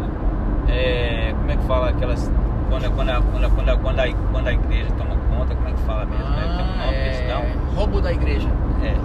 é, 0.67 1.33
como 1.37 1.51
é 1.51 1.55
que 1.57 1.63
fala 1.63 1.89
aquelas. 1.89 2.31
Quando, 2.69 2.85
a- 2.85 2.89
quando, 2.89 3.09
a- 3.09 3.21
quando, 3.21 3.45
a- 3.45 3.49
quando, 3.49 3.69
a- 3.69 3.77
quando, 3.77 3.99
a, 3.99 4.13
quando 4.31 4.47
a 4.47 4.53
igreja 4.53 4.89
toma 4.97 5.15
conta, 5.35 5.55
como 5.55 5.67
é 5.67 5.71
que 5.71 5.79
fala 5.81 6.05
mesmo? 6.05 6.29
né? 6.29 6.55
Tem 6.55 6.65
um 6.65 6.85
nome 6.85 7.27
dão. 7.27 7.41
é... 7.41 7.75
roubo 7.75 8.01
da 8.01 8.11
igreja. 8.13 8.47
É. 8.83 8.95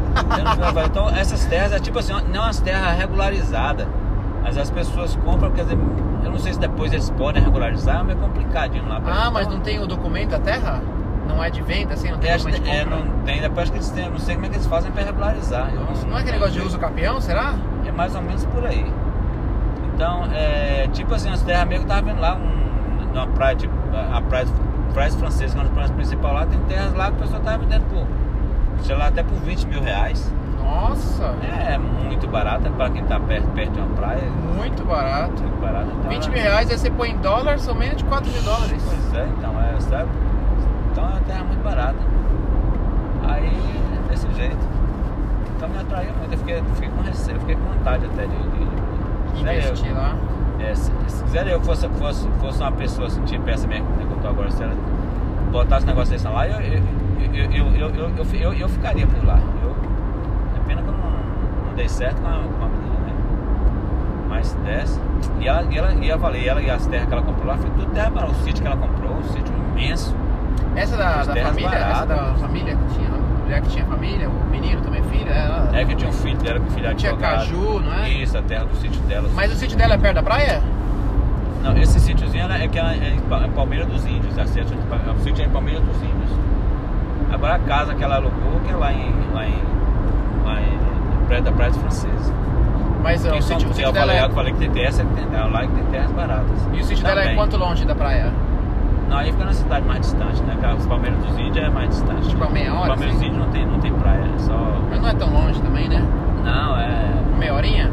Então, 0.87 1.09
essas 1.11 1.45
terras 1.47 1.73
é 1.73 1.81
tipo 1.81 1.99
assim, 1.99 2.13
não 2.33 2.43
umas 2.43 2.61
terras 2.61 2.97
regularizadas. 2.97 3.87
Mas 4.45 4.59
as 4.59 4.71
pessoas 4.71 5.17
compram, 5.17 5.51
quer 5.53 5.63
dizer, 5.63 5.79
eu 6.23 6.31
não 6.31 6.39
sei 6.39 6.53
se 6.53 6.61
depois 6.61 6.93
eles 6.93 7.09
podem 7.11 7.43
regularizar, 7.43 8.05
mas 8.05 8.15
é 8.17 8.21
complicadinho 8.21 8.87
lá. 8.87 9.01
Ah, 9.07 9.31
mas 9.31 9.49
não 9.49 9.59
tem 9.61 9.81
o 9.81 9.87
documento 9.87 10.31
da 10.31 10.39
terra? 10.39 10.81
Não 11.27 11.43
é 11.43 11.49
de 11.49 11.63
venda, 11.63 11.95
assim? 11.95 12.11
Não 12.11 12.19
tem 12.19 12.31
É, 12.31 12.35
acho 12.35 12.45
documento 12.45 12.63
de 12.65 12.71
é, 12.71 12.85
compra? 12.85 12.99
não 12.99 13.23
tem, 13.25 13.41
depois 13.41 13.63
acho 13.63 13.73
que 13.73 13.79
eles 13.79 13.91
têm, 13.91 14.11
não 14.11 14.19
sei 14.19 14.35
como 14.35 14.47
é 14.47 14.51
que 14.51 14.57
eles 14.57 14.67
fazem 14.67 14.93
para 14.93 15.03
regularizar. 15.05 15.71
Eu 15.75 15.81
Nossa, 15.85 16.07
não 16.07 16.17
é 16.17 16.21
aquele 16.21 16.37
negócio 16.37 16.53
de 16.55 16.61
uso 16.61 16.79
capião, 16.79 17.21
será? 17.21 17.55
É 17.87 17.91
mais 17.91 18.15
ou 18.15 18.21
menos 18.21 18.45
por 18.45 18.67
aí. 18.67 18.93
Então, 19.95 20.27
é, 20.33 20.89
tipo 20.93 21.15
assim, 21.15 21.31
as 21.31 21.41
terras 21.43 21.67
meio 21.67 21.81
que 21.81 21.87
eu 21.87 21.89
tava 21.89 22.03
vendo 22.03 22.21
lá, 22.21 22.35
um, 22.37 23.07
numa 23.15 23.27
praia, 23.29 23.57
tipo, 23.57 23.73
a 24.13 24.21
praia, 24.21 24.47
praia 24.93 25.11
francesa, 25.13 25.55
que 25.55 25.59
é 25.59 25.63
uma 25.63 25.65
das 25.65 25.73
praias 25.73 25.91
principais 25.93 26.35
lá, 26.35 26.47
tem 26.47 26.59
terras 26.69 26.93
lá 26.95 27.07
que 27.07 27.17
o 27.17 27.21
pessoal 27.21 27.41
tava 27.41 27.59
vendendo 27.59 27.85
por, 27.89 28.07
sei 28.85 28.95
lá, 28.97 29.07
até 29.07 29.23
por 29.23 29.39
20 29.39 29.65
mil 29.69 29.81
reais. 29.81 30.31
Nossa, 30.65 31.35
É 31.69 31.79
muito 31.79 32.27
barata 32.27 32.71
para 32.71 32.91
quem 32.91 33.05
tá 33.05 33.21
perto, 33.21 33.47
perto 33.49 33.73
de 33.73 33.79
uma 33.81 33.89
praia. 33.97 34.23
muito 34.57 34.85
barato. 34.85 35.43
Muito 35.43 35.61
barato. 35.61 35.89
Então, 35.99 36.11
20 36.11 36.27
é- 36.27 36.31
mil 36.31 36.43
reais, 36.43 36.71
aí 36.71 36.79
você 36.79 36.91
põe 36.91 37.11
em 37.11 37.19
dólar, 37.19 37.59
são 37.59 37.75
menos 37.75 37.97
de 37.97 38.05
4 38.05 38.31
mil 38.31 38.43
dólares. 38.43 38.83
Pois 38.85 39.15
é, 39.15 39.29
então, 39.39 39.53
é, 39.61 39.81
sabe? 39.81 40.09
Então 40.93 41.05
é 41.05 41.09
uma 41.09 41.21
terra 41.21 41.45
muito 41.45 41.63
barata. 41.63 41.99
Aí, 43.29 43.53
desse 44.09 44.31
jeito. 44.35 44.57
Então 45.57 45.69
me 45.69 45.79
atraiu 45.79 46.13
muito, 46.19 46.33
eu 46.33 46.39
fiquei, 46.39 46.63
fiquei 46.75 46.89
com 46.91 47.03
receio, 47.03 47.41
fiquei 47.41 47.57
com 47.57 47.63
vontade 47.79 48.05
até 48.07 48.23
de, 48.23 48.37
de, 48.37 49.35
de 49.35 49.41
Investir 49.41 49.95
lá. 49.95 50.15
É, 50.61 50.75
se, 50.75 50.93
se 51.09 51.23
quiser 51.25 51.47
eu 51.49 51.61
fosse, 51.61 51.89
fosse, 51.89 52.29
fosse 52.41 52.61
uma 52.61 52.73
pessoa 52.73 53.07
assim, 53.09 53.23
tipo 53.23 53.49
essa 53.51 53.67
minha 53.67 53.81
que 53.81 53.87
eu 54.03 54.19
tô 54.23 54.29
agora, 54.29 54.51
se 54.51 54.63
ela 54.63 54.75
botasse 55.51 55.85
um 55.85 55.89
negócio 55.89 56.13
desse 56.13 56.27
lá, 56.27 56.47
eu, 56.49 56.61
eu, 56.61 56.83
eu, 57.33 57.51
eu, 57.51 57.67
eu, 57.75 57.91
eu, 57.91 58.11
eu, 58.17 58.25
eu, 58.41 58.55
eu 58.55 58.69
ficaria 58.69 59.07
por 59.07 59.25
lá. 59.27 59.39
É 60.75 60.77
pena 60.77 60.83
que 60.83 60.89
eu 60.89 60.93
não, 60.95 61.67
não 61.69 61.75
dei 61.75 61.89
certo 61.89 62.21
com 62.21 62.29
a, 62.29 62.33
com 62.33 62.65
a 62.65 62.69
menina, 62.69 62.95
né? 63.07 63.13
Mas 64.29 64.47
se 64.49 64.57
desse. 64.59 65.01
E 65.41 65.49
ela, 65.49 65.63
e 65.71 65.79
ela, 65.79 65.93
e 65.95 66.09
eu 66.09 66.19
falei, 66.19 66.49
ela 66.49 66.61
e 66.61 66.71
as 66.71 66.87
terras 66.87 67.07
que 67.07 67.13
ela 67.13 67.23
comprou 67.23 67.47
lá, 67.47 67.57
foi 67.57 67.71
tudo 67.71 67.87
terra 67.93 68.11
para 68.11 68.27
o 68.27 68.35
sítio 68.37 68.63
que 68.63 68.67
ela 68.67 68.77
comprou, 68.77 69.13
um 69.15 69.23
sítio 69.25 69.53
imenso. 69.73 70.15
Essa 70.77 70.97
da, 70.97 71.25
da 71.25 71.37
família, 71.37 71.69
essa 71.69 72.07
baratas. 72.07 72.09
da 72.09 72.35
família 72.47 72.77
que 72.77 72.95
tinha, 72.95 73.09
a 73.09 73.43
mulher 73.45 73.63
que 73.63 73.69
tinha 73.69 73.85
família, 73.87 74.29
o 74.29 74.51
menino 74.51 74.81
também 74.81 75.03
filha, 75.05 75.31
ela... 75.31 75.71
É 75.73 75.85
que 75.85 75.95
tinha 75.95 76.11
um 76.11 76.13
filho 76.13 76.39
dela 76.39 76.61
que 76.61 76.71
filho 76.73 76.95
Tinha 76.97 77.17
caju, 77.17 77.81
não 77.81 77.95
é? 77.95 78.09
Isso, 78.09 78.37
a 78.37 78.43
terra 78.43 78.65
do 78.65 78.77
sítio 78.77 79.01
dela. 79.03 79.29
Mas 79.35 79.53
o 79.53 79.57
sítio 79.57 79.77
dela 79.77 79.95
é 79.95 79.99
perto 79.99 80.15
da 80.17 80.23
praia? 80.23 80.61
Não, 81.63 81.77
esse 81.79 81.99
sítiozinho 82.01 82.51
é 82.53 82.69
que 82.69 82.79
ela 82.79 82.93
é 82.93 83.15
em 83.15 83.21
Pa- 83.21 83.47
em 83.47 83.51
Palmeira 83.53 83.87
dos 83.87 84.05
Índios, 84.05 84.39
a 84.39 84.47
sítio, 84.47 84.77
o 84.77 85.21
sítio 85.21 85.43
é 85.43 85.47
em 85.47 85.51
Palmeira 85.51 85.81
dos 85.81 85.97
Índios. 85.97 86.31
Agora 87.33 87.55
a 87.55 87.59
casa 87.61 87.95
que 87.95 88.05
ela 88.05 88.17
alugou, 88.17 88.61
que 88.67 88.73
é 88.73 88.77
lá 88.77 88.93
em. 88.93 89.13
lá 89.33 89.47
em. 89.47 89.55
Praia 91.25 91.43
da 91.43 91.53
Praia 91.53 91.71
dos 91.71 91.81
Franceses. 91.81 92.33
Mas 93.03 93.27
ó, 93.27 93.37
o 93.37 93.43
sítio, 93.43 93.69
o 93.69 93.75
sítio 93.75 93.89
eu 93.89 93.93
dela 93.93 94.07
falei, 94.07 94.23
é... 94.23 94.25
eu 94.25 94.31
falei 94.31 94.53
que 94.55 94.59
tem 94.61 94.71
terra, 94.71 94.91
que 94.91 95.15
tem 95.15 95.27
terra 95.27 95.47
lá 95.47 95.61
que 95.61 95.73
tem 95.73 95.85
terras 95.85 96.11
baratas. 96.13 96.69
E 96.73 96.81
o 96.81 96.85
sítio 96.85 97.05
dela 97.05 97.21
é 97.21 97.23
Também. 97.25 97.37
quanto 97.37 97.57
longe 97.59 97.85
da 97.85 97.95
praia? 97.95 98.33
Não, 99.09 99.19
aí 99.19 99.31
fica 99.31 99.45
na 99.45 99.53
cidade 99.53 99.87
mais 99.87 100.01
distante, 100.01 100.43
né? 100.43 100.57
Que 100.59 100.67
Os 100.67 100.87
Palmeiras 100.87 101.19
dos 101.21 101.39
Índios 101.39 101.67
é 101.67 101.69
mais 101.69 101.91
distante. 101.91 102.29
Tipo, 102.29 102.45
a 102.45 102.51
meia 102.51 102.73
hora, 102.75 102.89
Palmeiras 102.89 103.15
dos 103.15 103.23
assim? 103.23 103.27
Índios 103.27 103.47
não 103.47 103.53
tem, 103.53 103.67
não 103.67 103.79
tem 103.81 103.93
praia, 103.93 104.25
é 104.35 104.39
só. 104.39 104.81
Mas 104.91 105.01
não 105.01 105.09
é 105.09 105.15
tão 105.15 105.31
longe 105.33 105.61
também, 105.61 105.89
né? 105.89 106.03
Não, 106.43 106.77
é. 106.79 107.13
Meia 107.39 107.55
horinha? 107.55 107.91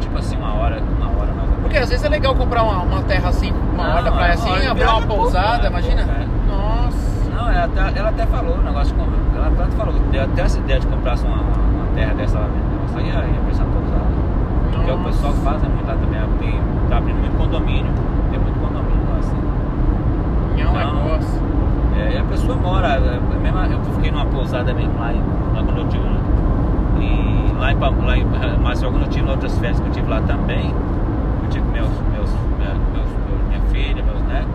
Tipo 0.00 0.18
assim, 0.18 0.36
uma 0.36 0.54
hora, 0.54 0.80
uma 0.80 1.06
hora 1.08 1.32
mais 1.34 1.50
ou. 1.50 1.56
Porque 1.56 1.76
às 1.76 1.90
vezes 1.90 2.04
é 2.04 2.08
legal 2.08 2.34
comprar 2.34 2.62
uma, 2.62 2.82
uma 2.82 3.02
terra 3.02 3.28
assim, 3.28 3.52
uma 3.74 3.84
Não, 3.84 3.92
hora 3.92 4.02
da 4.02 4.12
praia 4.12 4.34
uma 4.34 4.44
assim, 4.44 4.50
hora 4.50 4.70
abrir 4.70 4.84
uma 4.84 4.98
é 4.98 5.06
pouco, 5.06 5.22
pousada, 5.22 5.62
né? 5.62 5.68
imagina? 5.68 6.02
É. 6.02 6.26
Nossa. 6.48 7.30
Não, 7.34 7.50
ela 7.50 7.64
até, 7.64 7.98
ela 7.98 8.08
até 8.08 8.26
falou 8.26 8.56
o 8.56 8.62
negócio 8.62 8.94
de 8.94 9.00
comprar. 9.00 9.18
Ela 9.36 9.46
até 9.48 9.76
falou, 9.76 9.94
deu 10.10 10.22
até 10.24 10.42
essa 10.42 10.58
ideia 10.58 10.80
de 10.80 10.86
comprar 10.86 11.18
uma, 11.18 11.36
uma 11.36 11.86
terra 11.94 12.14
dessa 12.14 12.38
lá 12.38 12.48
mesmo. 12.48 12.65
Aí 12.96 13.06
ia, 13.06 13.12
ia 13.14 13.40
pensar 13.46 13.64
pousada. 13.64 14.06
Porque 14.72 14.90
o 14.90 14.98
pessoal 14.98 15.32
que 15.32 15.40
faz 15.40 15.62
é 15.64 15.68
muito 15.68 15.86
lá 15.86 15.94
também. 15.94 16.20
Tem, 16.38 16.60
tá 16.88 16.96
abrindo 16.98 17.18
muito 17.20 17.36
condomínio. 17.36 17.92
Tem 18.30 18.38
muito 18.40 18.58
condomínio 18.60 19.04
lá 19.10 19.18
assim. 19.18 20.60
É 20.60 20.66
um 20.68 20.72
Não. 20.72 21.04
negócio. 21.04 21.42
É, 21.98 22.18
a 22.18 22.24
pessoa 22.24 22.56
mora, 22.56 22.88
é, 22.88 22.96
é 22.96 23.40
mesmo, 23.42 23.58
eu 23.72 23.80
fiquei 23.94 24.10
numa 24.10 24.26
pousada 24.26 24.72
mesmo 24.74 24.98
lá, 24.98 25.12
em, 25.12 25.22
tive. 25.88 26.04
E 27.00 27.52
lá 27.58 27.72
em, 27.72 27.76
lá 27.78 28.16
em 28.18 28.26
mas 28.62 28.82
quando 28.82 29.02
eu 29.02 29.08
tive 29.08 29.30
outras 29.30 29.58
férias 29.58 29.80
que 29.80 29.86
eu 29.86 29.92
tive 29.92 30.08
lá 30.08 30.20
também, 30.22 30.70
eu 31.44 31.48
tive 31.50 31.64
meus, 31.70 31.88
meus, 32.12 32.30
meus, 32.58 32.78
meus- 32.92 33.48
minha 33.48 33.60
filha, 33.72 34.02
meus 34.02 34.20
netos. 34.28 34.48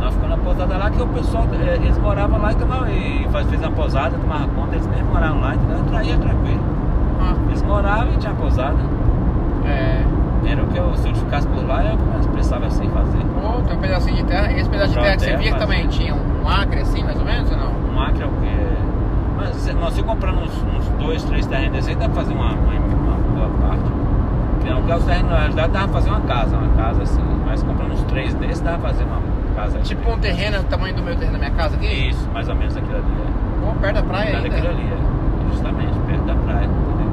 Nós 0.00 0.14
ficamos 0.14 0.36
na 0.38 0.42
pousada 0.44 0.76
lá 0.78 0.90
que 0.90 1.02
o 1.02 1.06
pessoal, 1.08 1.44
é, 1.52 1.74
eles 1.76 1.98
moravam 1.98 2.40
lá 2.40 2.52
e, 2.52 2.54
tomavam, 2.54 2.88
e 2.88 3.28
faz, 3.30 3.46
fez 3.48 3.60
uma 3.60 3.70
pousada, 3.72 4.16
tomava 4.18 4.48
conta, 4.48 4.74
eles 4.74 4.86
mesmos 4.86 5.12
moravam 5.12 5.40
lá? 5.40 5.54
Eu 5.54 5.84
traía 5.84 6.16
tranquilo. 6.16 6.60
Ah, 7.20 7.34
Eles 7.48 7.62
moravam 7.62 8.12
e 8.14 8.16
tinha 8.16 8.34
pousada. 8.34 8.76
é. 9.66 10.04
Era 10.50 10.62
o 10.62 10.66
que 10.68 10.78
eu, 10.78 10.96
se 10.96 11.06
eu 11.08 11.14
ficasse 11.14 11.46
por 11.48 11.66
lá, 11.66 11.84
eu 11.84 11.98
precisava 12.32 12.66
assim 12.66 12.88
fazer. 12.90 13.18
Pô, 13.18 13.60
tem 13.66 13.76
um 13.76 13.80
pedacinho 13.80 14.16
de 14.16 14.24
terra. 14.24 14.50
E 14.52 14.60
esse 14.60 14.70
pedaço 14.70 14.92
de 14.94 15.00
terra 15.00 15.16
que 15.16 15.22
você 15.22 15.36
via 15.36 15.52
que 15.52 15.58
também 15.58 15.86
tinha 15.88 16.14
um 16.14 16.48
acre 16.48 16.80
assim, 16.80 17.02
mais 17.04 17.18
ou 17.18 17.24
menos, 17.24 17.50
ou 17.50 17.56
não? 17.58 17.70
Um 17.94 18.00
acre 18.00 18.22
é 18.22 18.26
o 18.26 18.30
quê? 18.30 18.66
Mas 19.36 19.56
se- 19.56 19.72
não, 19.74 19.90
se 19.90 20.02
comprando 20.02 20.38
uns, 20.38 20.52
uns 20.62 20.88
dois, 21.04 21.22
três 21.24 21.44
terrenos 21.46 21.72
desses 21.72 21.88
aí, 21.88 21.96
dá 21.96 22.06
pra 22.08 22.22
fazer 22.22 22.32
uma, 22.34 22.52
uma, 22.52 22.72
uma 22.72 23.16
boa 23.34 23.50
parte. 23.68 23.82
Porque 24.54 24.70
não, 24.70 24.96
os 24.96 25.04
terrenos, 25.04 25.30
na 25.30 25.38
realidade, 25.38 25.72
dava 25.72 25.84
pra 25.88 25.94
fazer 25.94 26.10
uma 26.10 26.20
casa, 26.20 26.56
uma 26.56 26.68
casa 26.82 27.02
assim. 27.02 27.22
Mas 27.44 27.62
comprando 27.62 27.92
uns 27.92 28.02
três 28.04 28.32
desses, 28.34 28.60
dava 28.60 28.78
pra 28.78 28.88
fazer 28.90 29.04
uma 29.04 29.20
casa. 29.54 29.78
Tipo 29.80 30.12
um 30.12 30.18
terreno 30.18 30.58
do 30.58 30.64
tamanho 30.64 30.94
do 30.94 31.02
meu 31.02 31.14
terreno 31.16 31.32
da 31.32 31.38
minha 31.40 31.50
casa 31.50 31.76
aqui? 31.76 32.08
Isso, 32.08 32.26
mais 32.32 32.48
ou 32.48 32.54
menos 32.54 32.74
aquilo 32.76 32.96
ali. 32.96 33.04
É. 33.04 33.66
Pô, 33.66 33.72
perto 33.80 33.94
da 33.96 34.02
praia 34.02 34.30
Perto 34.30 34.36
ainda. 34.44 34.48
daquilo 34.56 34.68
ali, 34.72 34.86
é. 34.88 35.50
Justamente, 35.50 35.98
perto 36.06 36.22
da 36.24 36.34
praia, 36.36 36.64
entendeu? 36.64 37.12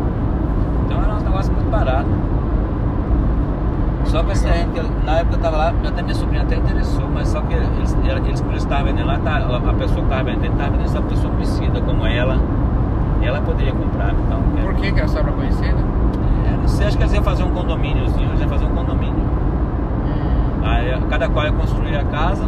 Então 0.86 1.02
era 1.04 1.14
um 1.14 1.18
negócio 1.36 1.52
muito 1.54 1.70
barato. 1.70 2.08
Só 4.06 4.24
que 4.24 4.32
esse 4.32 4.46
terreno, 4.46 4.72
que 4.72 4.80
eu- 4.80 4.90
na 5.06 5.20
época 5.20 5.36
eu 5.36 5.42
tava 5.42 5.58
lá, 5.58 5.74
até 5.86 6.02
minha 6.02 6.16
sobrinha 6.16 6.44
até 6.44 6.56
interessou, 6.56 7.10
mas 7.14 7.28
só 7.28 7.42
que 7.42 7.54
eles, 7.54 7.68
eles 7.76 7.94
quando 8.40 8.52
eles 8.52 8.64
estavam 8.64 8.86
vendendo 8.86 9.08
lá, 9.08 9.18
tá, 9.20 9.38
a 9.38 9.74
pessoa 9.74 10.02
que 10.04 10.10
tava 10.10 10.24
vendendo, 10.24 10.58
tava 10.58 10.70
vendendo 10.72 10.86
essa 10.86 11.02
pessoa 11.02 11.34
conhecida 11.34 11.82
como 11.82 12.06
ela. 12.06 12.38
Ela 13.22 13.42
poderia 13.42 13.74
comprar, 13.74 14.14
então. 14.14 14.40
é- 14.58 14.62
Por 14.66 14.76
que 14.76 14.92
que 14.92 15.08
sobra 15.08 15.32
conhecida? 15.32 15.78
É, 16.48 16.58
não 16.62 16.68
sei, 16.68 16.88
acho 16.88 16.98
que 16.98 17.04
eles 17.04 17.14
iam 17.14 17.24
fazer 17.24 17.44
um 17.44 17.52
condomíniozinho, 17.52 18.30
eles 18.30 18.40
iam 18.40 18.50
fazer 18.50 18.66
um 18.66 18.76
condomínio. 18.76 19.16
Hum. 19.16 20.64
Aí 20.64 21.02
cada 21.10 21.28
qual 21.28 21.46
ia 21.46 21.52
construir 21.52 21.96
a 21.98 22.04
casa, 22.04 22.46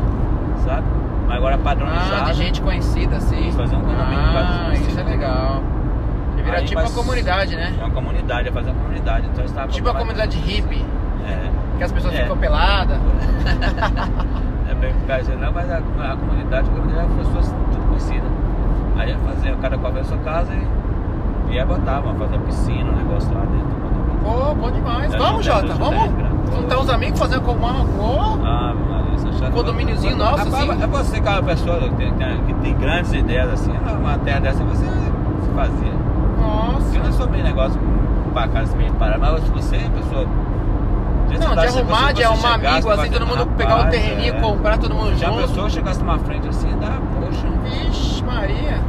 sabe? 0.63 0.83
Mas 1.27 1.37
agora 1.37 1.57
padronizado. 1.57 2.27
Ah, 2.27 2.31
de 2.31 2.37
gente 2.37 2.61
conhecida. 2.61 3.17
Isso, 3.17 3.57
fazer 3.57 3.75
um 3.75 3.81
condomínio 3.81 4.19
Ah, 4.23 4.69
isso 4.73 4.99
é 4.99 5.03
legal. 5.03 5.61
E 6.47 6.51
Aí, 6.51 6.65
tipo 6.65 6.79
uma 6.79 6.89
comunidade, 6.89 7.55
né? 7.55 7.73
É 7.79 7.83
uma 7.83 7.93
comunidade, 7.93 8.47
ia 8.47 8.53
fazer 8.53 8.69
uma 8.71 8.81
comunidade. 8.81 9.25
Então 9.27 9.39
eles 9.39 9.51
estavam 9.51 9.69
Tipo 9.69 9.89
uma 9.89 9.99
comunidade 9.99 10.37
hippie, 10.37 10.85
É. 11.25 11.49
que 11.77 11.83
as 11.83 11.91
pessoas 11.91 12.13
É. 12.15 12.23
ficam 12.23 12.37
peladas. 12.37 12.97
É 14.69 14.75
bem 14.75 14.93
por 14.93 15.37
não, 15.39 15.53
mas 15.53 15.71
a, 15.71 15.77
a 15.77 16.17
comunidade, 16.17 16.69
a 16.69 16.73
comunidade 16.73 17.09
é 17.09 17.23
pessoas 17.23 17.55
tudo 17.71 17.87
conhecidas. 17.87 18.29
Aí 18.97 19.09
ia 19.11 19.17
fazer, 19.19 19.55
cada 19.61 19.77
qual 19.77 19.93
veio 19.93 20.03
a 20.03 20.07
sua 20.07 20.17
casa 20.17 20.51
e 21.49 21.53
ia 21.53 21.65
botar, 21.65 22.03
ia 22.05 22.13
fazer 22.15 22.37
piscina, 22.39 22.91
um 22.91 22.95
negócio 22.97 23.33
lá 23.33 23.45
dentro. 23.45 23.77
Pô, 24.23 24.53
bom 24.55 24.69
demais. 24.69 25.13
É, 25.13 25.17
Vamos, 25.17 25.45
Jota, 25.45 25.73
vamos 25.73 26.11
juntar 26.53 26.79
uns 26.79 26.89
amigos, 26.89 27.17
fazer 27.17 27.37
uma... 27.37 27.53
uma 27.53 27.85
oh, 27.97 28.45
Ah, 28.45 28.75
chato. 29.37 29.51
Condomíniozinho 29.53 30.17
nosso, 30.17 30.47
assim. 30.47 30.83
É 30.83 30.87
você 30.87 31.21
que 31.21 31.27
é 31.27 31.31
uma 31.31 31.43
pessoa 31.43 31.79
que 31.79 31.89
tem, 31.95 32.13
que 32.45 32.53
tem 32.55 32.75
grandes 32.75 33.13
ideias 33.13 33.51
assim, 33.53 33.71
uma 33.71 34.17
terra 34.19 34.39
dessa 34.41 34.63
você 34.63 34.85
se 34.85 35.49
fazia. 36.79 36.99
nossa. 36.99 36.99
Eu 36.99 37.03
não 37.03 37.11
sou 37.13 37.27
bem 37.27 37.43
negócio 37.43 37.79
pra 38.33 38.47
casa 38.47 38.75
meio 38.75 38.93
parar, 38.93 39.17
mas 39.17 39.43
se 39.43 39.51
você, 39.51 39.77
pessoa. 39.77 40.25
Não, 41.39 41.55
de 41.55 41.67
arrumar, 41.67 42.13
de 42.13 42.23
arrumar 42.23 42.53
amigo, 42.53 42.89
assim, 42.89 43.11
todo 43.11 43.27
mundo 43.27 43.45
pegar 43.57 43.75
um 43.81 43.89
terreninho, 43.89 44.35
comprar 44.35 44.77
todo 44.77 44.95
mundo 44.95 45.13
Já 45.17 45.27
a 45.27 45.31
junto. 45.31 45.41
pessoa 45.47 45.69
chegasse 45.69 45.99
numa 45.99 46.17
frente 46.19 46.47
assim, 46.47 46.69
dá, 46.79 46.97
poxa. 47.19 47.47
Vixe, 47.63 48.23
Maria. 48.23 48.79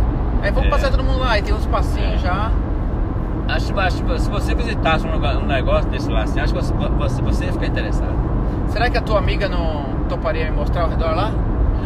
Aí 0.40 0.50
vamos 0.52 0.68
É. 0.68 0.70
passar 0.70 0.90
todo 0.90 1.02
mundo 1.02 1.18
lá, 1.18 1.36
e 1.38 1.42
tem 1.42 1.52
uns 1.52 1.66
passinhos 1.66 2.14
É. 2.14 2.18
já. 2.18 2.50
Acho, 3.48 3.78
acho 3.80 4.02
que 4.04 4.20
se 4.20 4.30
você 4.30 4.54
visitasse 4.54 5.06
um, 5.06 5.10
lugar- 5.12 5.36
um 5.36 5.46
negócio 5.46 5.90
desse 5.90 6.08
lá 6.10 6.22
assim, 6.22 6.38
acho 6.38 6.54
que 6.54 6.60
você, 6.62 6.72
você, 6.74 7.22
você 7.22 7.44
ia 7.46 7.52
ficar 7.52 7.66
interessado. 7.66 8.12
Será 8.68 8.88
que 8.88 8.98
a 8.98 9.00
tua 9.02 9.18
amiga 9.18 9.48
não 9.48 9.84
toparia 10.08 10.44
me 10.44 10.52
mostrar 10.52 10.82
ao 10.82 10.90
redor 10.90 11.14
lá? 11.16 11.32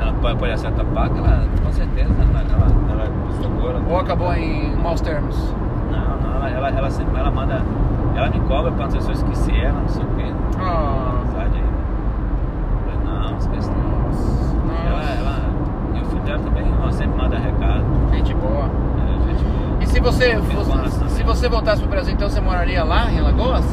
Ela 0.01 0.13
pode, 0.21 0.37
pode 0.39 0.53
acertar 0.53 0.85
paca, 0.87 1.17
ela 1.17 1.47
com 1.65 1.73
certeza 1.73 2.11
ela, 2.11 2.41
ela, 2.41 2.67
ela 2.91 3.11
socou, 3.41 3.71
ela 3.71 3.83
Ou 3.89 3.97
acabou 3.99 4.35
em 4.35 4.75
maus 4.77 5.01
termos? 5.01 5.37
Ela, 6.43 6.51
ela, 6.51 6.69
ela 6.71 6.91
sempre 6.91 7.19
ela 7.19 7.31
manda. 7.31 7.63
Ela 8.17 8.29
me 8.29 8.41
cobra 8.41 8.73
pra 8.73 8.91
se 8.91 8.97
eu 8.97 9.13
esqueci 9.13 9.57
ela, 9.61 9.81
não 9.81 9.89
sei 9.89 10.03
o 10.03 10.07
quê. 10.17 10.25
Ah. 10.59 11.23
Falei, 11.33 11.63
não, 13.05 13.37
esquece 13.39 13.71
não. 13.71 14.83
Ela, 14.87 15.03
ela. 15.19 15.39
E 15.95 16.01
o 16.01 16.05
filho 16.07 16.23
dela 16.23 16.39
também 16.41 16.67
ela 16.67 16.93
sempre 16.93 17.17
manda 17.17 17.39
recado. 17.39 17.85
Gente 18.13 18.35
boa. 18.35 18.65
É, 18.65 19.31
gente 19.31 19.45
boa. 19.45 19.83
E 19.83 19.87
se 19.87 20.01
você, 20.01 20.35
boas 20.37 20.69
também. 20.69 21.09
se 21.11 21.23
você 21.23 21.49
voltasse 21.49 21.81
pro 21.81 21.91
Brasil, 21.91 22.13
então 22.15 22.29
você 22.29 22.41
moraria 22.41 22.83
lá 22.85 23.11
em 23.11 23.19
Alagoas? 23.21 23.65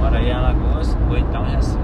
Mora 0.00 0.16
aí 0.18 0.28
em 0.28 0.32
Alagoas 0.32 0.96
ou 1.10 1.18
então 1.18 1.46
em 1.46 1.56
Recife. 1.56 1.78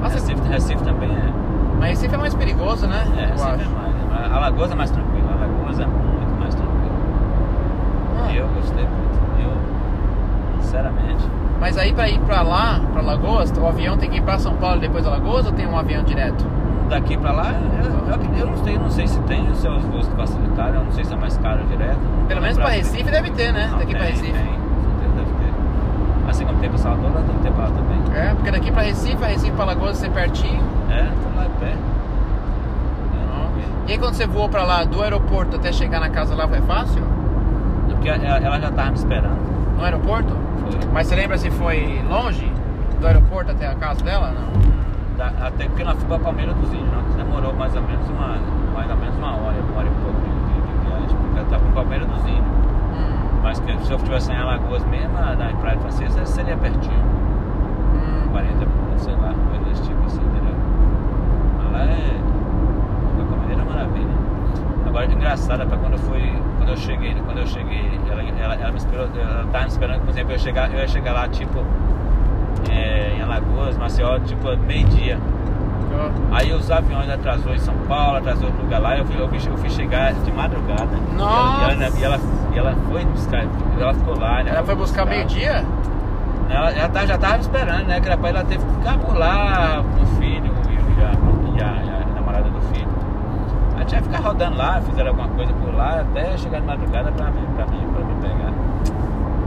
Nossa, 0.00 0.14
Recife, 0.14 0.40
Recife 0.48 0.82
também 0.82 1.10
é. 1.10 1.32
mas 1.78 1.90
Recife 1.90 2.14
é 2.14 2.18
mais 2.18 2.34
perigoso, 2.34 2.86
né? 2.86 3.04
É, 3.18 3.26
Recife 3.26 3.50
é 3.50 3.66
mais. 3.66 4.32
Alagoas 4.32 4.72
é 4.72 4.74
mais 4.74 4.90
tranquilo. 4.90 5.28
Alagoas 5.30 5.78
é 5.78 5.86
muito 5.86 6.40
mais 6.40 6.54
tranquilo. 6.54 6.78
Ah, 8.20 8.27
Eu 8.38 8.46
gostei 8.48 8.84
muito. 8.84 9.18
Eu, 9.42 10.62
sinceramente. 10.62 11.26
Mas 11.60 11.76
aí 11.76 11.92
pra 11.92 12.08
ir 12.08 12.20
pra 12.20 12.42
lá, 12.42 12.80
pra 12.92 13.02
Alagoas, 13.02 13.50
o 13.50 13.66
avião 13.66 13.98
tem 13.98 14.08
que 14.08 14.18
ir 14.18 14.22
pra 14.22 14.38
São 14.38 14.54
Paulo 14.54 14.76
e 14.76 14.80
depois 14.80 15.04
Alagoas 15.06 15.46
ou 15.46 15.52
tem 15.52 15.66
um 15.66 15.76
avião 15.76 16.02
direto? 16.04 16.46
Daqui 16.88 17.16
pra 17.18 17.32
lá, 17.32 17.52
eu, 17.52 18.14
eu, 18.14 18.38
eu 18.38 18.46
não 18.46 18.56
sei, 18.64 18.78
não 18.78 18.90
sei 18.90 19.06
se 19.08 19.18
tem 19.22 19.46
os 19.50 19.58
seus 19.58 19.82
voos 19.84 20.08
que 20.08 20.14
facilitaram, 20.16 20.76
eu 20.76 20.84
não 20.84 20.92
sei 20.92 21.04
se 21.04 21.12
é 21.12 21.16
mais 21.16 21.36
caro 21.38 21.62
direto. 21.66 21.98
Pelo 22.28 22.40
menos 22.40 22.56
pra. 22.56 22.68
Recife 22.68 23.10
deve 23.10 23.30
ter, 23.32 23.52
né? 23.52 23.68
Não, 23.70 23.78
Daqui 23.78 23.94
pra 23.94 24.04
tem, 24.04 24.10
Recife. 24.12 24.32
Tem, 24.32 24.46
com 24.46 24.90
certeza 24.90 25.14
deve 25.16 25.30
ter. 25.32 26.30
Assim 26.30 26.46
como 26.46 26.58
tem 26.60 26.68
pra 26.70 26.78
Salvador, 26.78 27.10
lá 27.14 27.20
tem 27.22 27.36
que 27.36 27.42
ter 27.42 27.52
pra 27.52 27.64
lá 27.64 27.70
também. 27.70 27.98
É, 28.16 28.34
porque 28.34 28.50
daqui 28.50 28.70
pra 28.70 28.82
Recife, 28.82 29.22
a 29.24 29.26
Recife 29.26 29.52
pra 29.52 29.64
Alagoas 29.64 29.96
ser 29.98 30.10
pertinho. 30.10 30.62
É, 30.90 31.02
tô 31.02 31.36
lá 31.36 31.44
é 31.44 31.48
pé. 31.60 31.72
É. 31.72 31.98
E 33.88 33.92
aí 33.92 33.98
quando 33.98 34.14
você 34.14 34.26
voou 34.26 34.48
pra 34.48 34.64
lá, 34.64 34.84
do 34.84 35.02
aeroporto 35.02 35.56
até 35.56 35.72
chegar 35.72 36.00
na 36.00 36.08
casa 36.08 36.34
lá, 36.34 36.46
foi 36.46 36.60
fácil? 36.62 37.02
Porque 37.98 38.08
ela, 38.08 38.38
ela 38.38 38.60
já 38.60 38.70
tava 38.70 38.90
me 38.90 38.96
esperando. 38.96 39.38
No 39.76 39.84
aeroporto? 39.84 40.36
Foi. 40.60 40.90
Mas 40.92 41.06
você 41.08 41.16
lembra 41.16 41.36
se 41.36 41.50
foi 41.50 42.00
longe? 42.08 42.50
Do 43.00 43.06
aeroporto 43.06 43.50
até 43.50 43.66
a 43.66 43.74
casa 43.74 44.04
dela? 44.04 44.32
Não. 44.32 45.16
Da- 45.16 45.46
até 45.46 45.64
porque 45.64 45.82
nós 45.82 45.94
fomos 45.94 46.06
pra 46.06 46.18
Palmeira 46.20 46.54
dos 46.54 46.72
Índios, 46.72 46.92
não, 46.92 47.02
que 47.02 47.16
demorou 47.16 47.52
mais 47.54 47.74
ou 47.74 47.82
menos 47.82 48.08
uma, 48.08 48.36
mais 48.72 48.88
ou 48.88 48.96
menos 48.96 49.16
uma 49.16 49.32
hora, 49.34 49.56
uma 49.60 49.78
hora 49.78 49.88
e 49.88 50.02
pouco 50.02 50.20
de, 50.20 50.28
de, 50.28 50.88
viagem, 50.88 51.16
porque 51.16 51.38
ela 51.40 51.48
tava 51.48 51.68
em 51.68 51.72
Palmeira 51.72 52.04
dos 52.06 52.20
Índios. 52.20 52.46
Hum, 52.46 53.40
Mas 53.42 53.58
que 53.58 53.78
se 53.84 53.90
eu 53.90 53.96
estivesse 53.96 54.30
em 54.30 54.36
Alagoas 54.36 54.84
mesmo, 54.84 55.12
na 55.14 55.52
Praia 55.60 55.78
Francesa, 55.78 56.24
seria 56.24 56.56
pertinho. 56.56 57.02
hum. 57.94 58.28
40 58.30 58.54
minutos, 58.54 59.02
sei 59.02 59.14
lá, 59.14 59.34
coisa 59.50 59.64
desse 59.64 59.82
tipo 59.82 60.06
assim, 60.06 60.20
entendeu? 60.22 60.54
Mas 61.58 61.72
lá 61.72 61.80
é. 61.80 62.20
Qualquer 63.16 63.36
maneira 63.38 63.62
é 63.62 63.64
maravilha. 63.64 64.14
Agora 64.86 65.06
engraçado 65.06 65.62
é 65.62 65.66
pra 65.66 65.76
quando 65.78 65.94
eu 65.94 65.98
fui. 65.98 66.47
Quando 66.68 66.76
eu 66.80 66.84
cheguei, 66.84 67.14
quando 67.24 67.38
eu 67.38 67.46
cheguei, 67.46 67.98
ela, 68.10 68.22
ela, 68.22 68.54
ela 68.56 68.70
me 68.72 68.76
esperou, 68.76 69.08
ela 69.18 69.46
tava 69.50 69.64
me 69.64 69.70
esperando, 69.70 70.00
por 70.02 70.10
exemplo, 70.10 70.32
eu 70.32 70.36
ia 70.36 70.38
chegar, 70.38 70.70
eu 70.70 70.78
ia 70.80 70.86
chegar 70.88 71.12
lá 71.14 71.26
tipo 71.26 71.64
é, 72.70 73.14
em 73.16 73.22
Alagoas, 73.22 73.78
Maceió, 73.78 74.18
tipo 74.20 74.54
meio-dia. 74.58 75.18
Aí 76.30 76.52
os 76.52 76.70
aviões 76.70 77.08
atrasou 77.08 77.54
em 77.54 77.58
São 77.58 77.72
Paulo, 77.88 78.18
atrasou 78.18 78.48
outro 78.48 78.62
lugar 78.62 78.82
lá, 78.82 78.98
eu 78.98 79.06
fui, 79.06 79.18
eu 79.18 79.26
fui, 79.28 79.38
eu 79.50 79.56
fui 79.56 79.70
chegar 79.70 80.12
de 80.12 80.30
madrugada. 80.30 80.88
Nossa! 81.16 81.70
E 81.72 81.72
ela, 81.72 81.88
e 81.98 82.04
ela, 82.04 82.20
e 82.52 82.58
ela 82.58 82.76
foi 82.90 83.04
buscar, 83.06 83.44
ela 83.80 83.94
ficou 83.94 84.18
lá, 84.18 84.42
né? 84.42 84.50
Ela 84.50 84.62
foi 84.62 84.74
buscar 84.74 85.06
meio-dia? 85.06 85.64
Ela, 86.50 86.70
ela 86.72 86.88
tá- 86.90 87.06
já 87.06 87.16
tava 87.16 87.34
me 87.34 87.40
esperando, 87.40 87.86
né? 87.86 87.98
Que 87.98 88.08
era 88.08 88.18
pra 88.18 88.28
ela 88.28 88.44
teve 88.44 88.62
que 88.62 88.72
ficar 88.74 88.98
por 88.98 89.16
lá 89.16 89.82
o 90.02 90.06
filho 90.18 90.52
e, 90.68 91.02
a, 91.02 91.56
e 91.56 91.62
a- 91.62 91.82
e 91.82 92.10
a 92.10 92.14
namorada 92.14 92.50
do 92.50 92.60
filho. 92.74 92.88
Aí 93.88 93.90
tinha 93.90 94.02
que 94.02 94.08
ficar 94.08 94.28
rodando 94.28 94.56
lá, 94.58 94.80
fizeram 94.82 95.08
alguma 95.10 95.28
coisa 95.28 95.52
por 95.54 95.74
lá 95.74 96.00
até 96.00 96.36
chegar 96.36 96.60
de 96.60 96.66
madrugada 96.66 97.10
pra 97.12 97.30
mim, 97.30 97.46
pra 97.56 97.66
mim, 97.66 97.88
pra 97.94 98.04
me 98.04 98.14
pegar. 98.20 98.52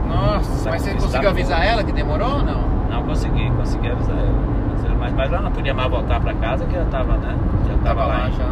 Nossa, 0.08 0.70
mas 0.70 0.82
você 0.82 0.94
conseguiu 0.94 1.30
avisar 1.30 1.64
ela 1.64 1.84
que 1.84 1.92
demorou 1.92 2.28
ou 2.38 2.42
não? 2.42 2.62
Não 2.90 3.02
consegui, 3.04 3.50
consegui 3.52 3.88
avisar 3.90 4.16
ela. 4.16 4.52
Mas, 4.98 5.12
mas 5.14 5.32
ela 5.32 5.42
não 5.42 5.50
podia 5.52 5.74
mais 5.74 5.90
voltar 5.90 6.20
pra 6.20 6.32
casa 6.34 6.64
que 6.64 6.74
ela 6.76 6.86
tava, 6.90 7.14
né? 7.18 7.36
Já 7.68 7.74
tava, 7.78 8.00
Tava 8.00 8.06
lá 8.06 8.28
em- 8.28 8.32
já. 8.32 8.44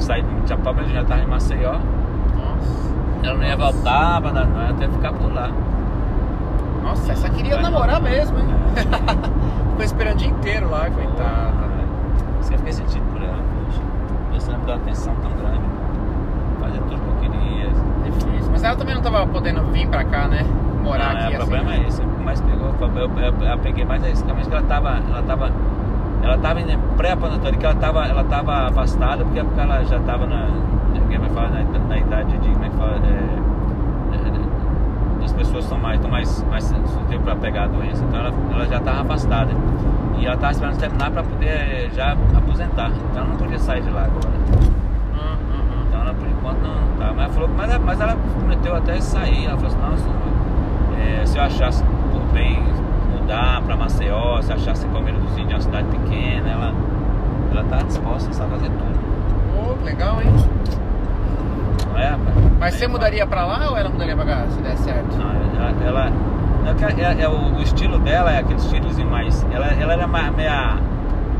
Saí 0.00 0.22
de 0.22 0.48
Chapapa, 0.48 0.82
já 0.84 1.04
tava 1.04 1.20
em 1.22 1.26
Maceió. 1.26 1.72
Nossa. 1.72 2.92
Ela 3.22 3.34
não 3.38 3.44
ia 3.44 3.56
voltar, 3.56 4.20
mas 4.20 4.34
não, 4.34 4.42
ia 4.62 4.70
até 4.70 4.88
ficar 4.88 5.12
por 5.12 5.32
lá. 5.32 5.50
Nossa, 6.82 7.12
essa 7.12 7.30
queria 7.30 7.54
Vai 7.54 7.62
namorar 7.62 8.00
não. 8.00 8.10
mesmo, 8.10 8.38
hein? 8.38 8.44
É. 8.76 8.80
Ficou 9.70 9.84
esperando 9.84 10.14
o 10.14 10.18
dia 10.18 10.28
inteiro 10.28 10.70
lá, 10.70 10.90
coitada. 10.90 11.64
Que 12.46 12.52
eu 12.54 12.58
fiquei 12.58 12.72
sentido 12.74 13.02
por 13.12 13.22
ela. 13.22 13.33
Você 14.44 14.52
não 14.52 14.58
me 14.58 14.66
deu 14.66 14.74
atenção 14.74 15.14
tão 15.22 15.30
grande. 15.32 15.60
Fazer 16.60 16.78
tudo 16.80 17.00
que 17.00 17.08
eu 17.26 17.30
queria. 17.30 17.70
Difícil. 18.04 18.52
Mas 18.52 18.62
ela 18.62 18.76
também 18.76 18.94
não 18.94 19.02
tava 19.02 19.26
podendo 19.26 19.62
vir 19.72 19.88
pra 19.88 20.04
cá, 20.04 20.28
né? 20.28 20.44
Morar 20.82 21.14
Não, 21.14 21.20
aqui 21.22 21.34
é, 21.34 21.38
o 21.38 21.42
assim. 21.42 21.50
problema 21.50 21.74
é 21.74 21.88
esse. 21.88 22.02
Mais 22.24 22.40
pegou, 22.42 22.72
foi- 22.74 22.88
eu, 22.88 23.10
eu, 23.18 23.48
eu 23.48 23.58
peguei 23.58 23.84
mais 23.86 24.04
é 24.04 24.10
isso. 24.10 24.22
Realmente 24.24 24.48
que 24.48 24.54
ela 24.54 24.64
tava. 24.66 24.98
Ela 25.08 25.22
tava. 25.22 25.50
Ela 26.22 26.38
tava 26.38 26.60
em 26.60 26.78
pré-aposentadoria, 26.96 27.58
que 27.58 27.66
ela 27.66 27.74
tava, 27.74 28.06
ela 28.06 28.24
tava 28.24 28.68
afastada, 28.68 29.24
porque, 29.24 29.42
porque 29.42 29.60
ela 29.60 29.82
já 29.84 29.98
tava 30.00 30.26
na. 30.26 30.46
Como 30.92 31.12
é 31.12 31.18
que 31.28 31.34
fala? 31.34 31.48
Na, 31.48 31.78
na 31.88 31.98
idade 31.98 32.38
de. 32.38 32.48
Como 32.50 32.64
é 32.64 32.68
que 32.68 32.76
fala? 32.76 32.92
É, 32.92 33.08
é, 33.08 33.43
as 35.24 35.32
pessoas 35.32 35.64
são 35.64 35.78
mais, 35.78 35.96
estão 35.96 36.10
mais, 36.10 36.44
mais 36.44 36.70
tempo 37.08 37.24
para 37.24 37.36
pegar 37.36 37.64
a 37.64 37.66
doença, 37.66 38.04
então 38.04 38.20
ela, 38.20 38.34
ela 38.52 38.66
já 38.66 38.78
estava 38.78 39.00
afastada. 39.02 39.52
E 40.18 40.26
ela 40.26 40.34
estava 40.34 40.52
esperando 40.52 40.78
terminar 40.78 41.10
para 41.10 41.22
poder 41.22 41.90
já 41.94 42.12
aposentar. 42.36 42.90
Então 42.90 43.22
ela 43.22 43.30
não 43.30 43.36
podia 43.36 43.58
sair 43.58 43.82
de 43.82 43.90
lá 43.90 44.04
agora. 44.04 44.34
Então 45.88 46.00
ela 46.00 46.14
por 46.14 46.28
enquanto 46.28 46.60
não 46.60 46.96
tá. 46.98 47.12
Mas 47.14 47.34
falou, 47.34 47.48
mas, 47.56 47.78
mas 47.78 48.00
ela 48.00 48.16
prometeu 48.38 48.76
até 48.76 49.00
sair. 49.00 49.46
Ela 49.46 49.56
falou 49.56 49.92
assim, 49.92 50.02
se, 50.02 51.00
é, 51.00 51.26
se 51.26 51.38
eu 51.38 51.42
achasse 51.42 51.84
por 52.12 52.22
bem 52.32 52.62
mudar 53.12 53.62
para 53.62 53.76
Maceió, 53.76 54.40
se 54.42 54.52
achasse 54.52 54.86
Palmeira 54.88 55.18
dos 55.18 55.32
Índios 55.32 55.50
é 55.50 55.54
uma 55.54 55.60
cidade 55.60 55.88
pequena, 55.88 56.50
ela, 56.50 56.74
ela 57.50 57.64
tá 57.64 57.82
disposta 57.82 58.30
a 58.30 58.46
fazer 58.48 58.70
tudo. 58.70 59.78
Que 59.78 59.84
legal, 59.84 60.20
hein? 60.22 60.83
Não 61.94 62.00
é? 62.00 62.16
Mas 62.60 62.74
você 62.74 62.86
mudaria 62.88 63.26
pra 63.26 63.46
lá 63.46 63.70
ou 63.70 63.76
ela 63.76 63.88
mudaria 63.88 64.14
pra 64.16 64.24
cá, 64.24 64.44
se 64.50 64.58
der 64.60 64.76
certo? 64.76 65.16
Não, 65.16 65.30
ela, 65.60 65.74
ela, 65.86 66.12
é 66.70 66.74
que 66.94 67.00
é, 67.02 67.22
é 67.24 67.28
o, 67.28 67.56
o 67.56 67.62
estilo 67.62 67.98
dela 68.00 68.32
é 68.32 68.38
aquele 68.38 68.58
estilozinho 68.58 69.08
mais. 69.10 69.46
Ela, 69.52 69.66
ela 69.66 69.92
era 69.92 70.06
mais, 70.06 70.34
meia, 70.34 70.76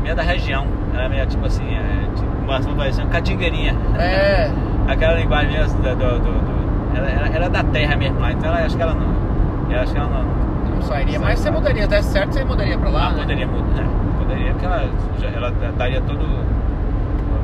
meia 0.01 0.15
da 0.15 0.21
região. 0.23 0.65
Ela 0.93 1.03
é 1.03 1.09
meia 1.09 1.25
tipo 1.25 1.45
assim, 1.45 1.63
é, 1.75 2.09
tipo, 2.15 2.27
uma 2.45 3.07
catingueirinha. 3.09 3.75
É. 3.99 4.49
Aquela 4.87 5.15
linguagem 5.15 5.51
mesmo 5.51 5.81
do. 5.81 5.95
do, 5.95 6.19
do- 6.19 6.19
do- 6.19 6.65
ela, 6.97 7.09
ela, 7.09 7.27
ela 7.27 7.45
é 7.45 7.49
da 7.49 7.63
terra 7.63 7.95
mesmo 7.97 8.19
lá, 8.21 8.31
então 8.31 8.47
ela, 8.49 8.65
acho 8.65 8.77
que 8.77 8.81
ela 8.81 8.93
não. 8.93 9.15
Eu 9.69 9.81
acho 9.81 9.91
que 9.91 9.97
ela 9.97 10.07
não. 10.09 10.75
Não 10.75 10.81
sairia, 10.81 11.19
mas 11.19 11.39
você 11.39 11.49
mudaria, 11.51 11.83
se 11.83 11.89
der 11.89 12.03
certo, 12.03 12.33
você 12.33 12.43
mudaria 12.45 12.77
pra 12.77 12.89
lá, 12.89 13.07
Ah, 13.07 13.11
né? 13.11 13.21
poderia 13.21 13.47
mudar. 13.47 13.81
né? 13.81 13.89
Poderia, 14.19 14.51
porque 14.51 14.65
ela, 14.65 14.83
ela 15.35 15.51
daria 15.77 16.01
todo. 16.01 16.25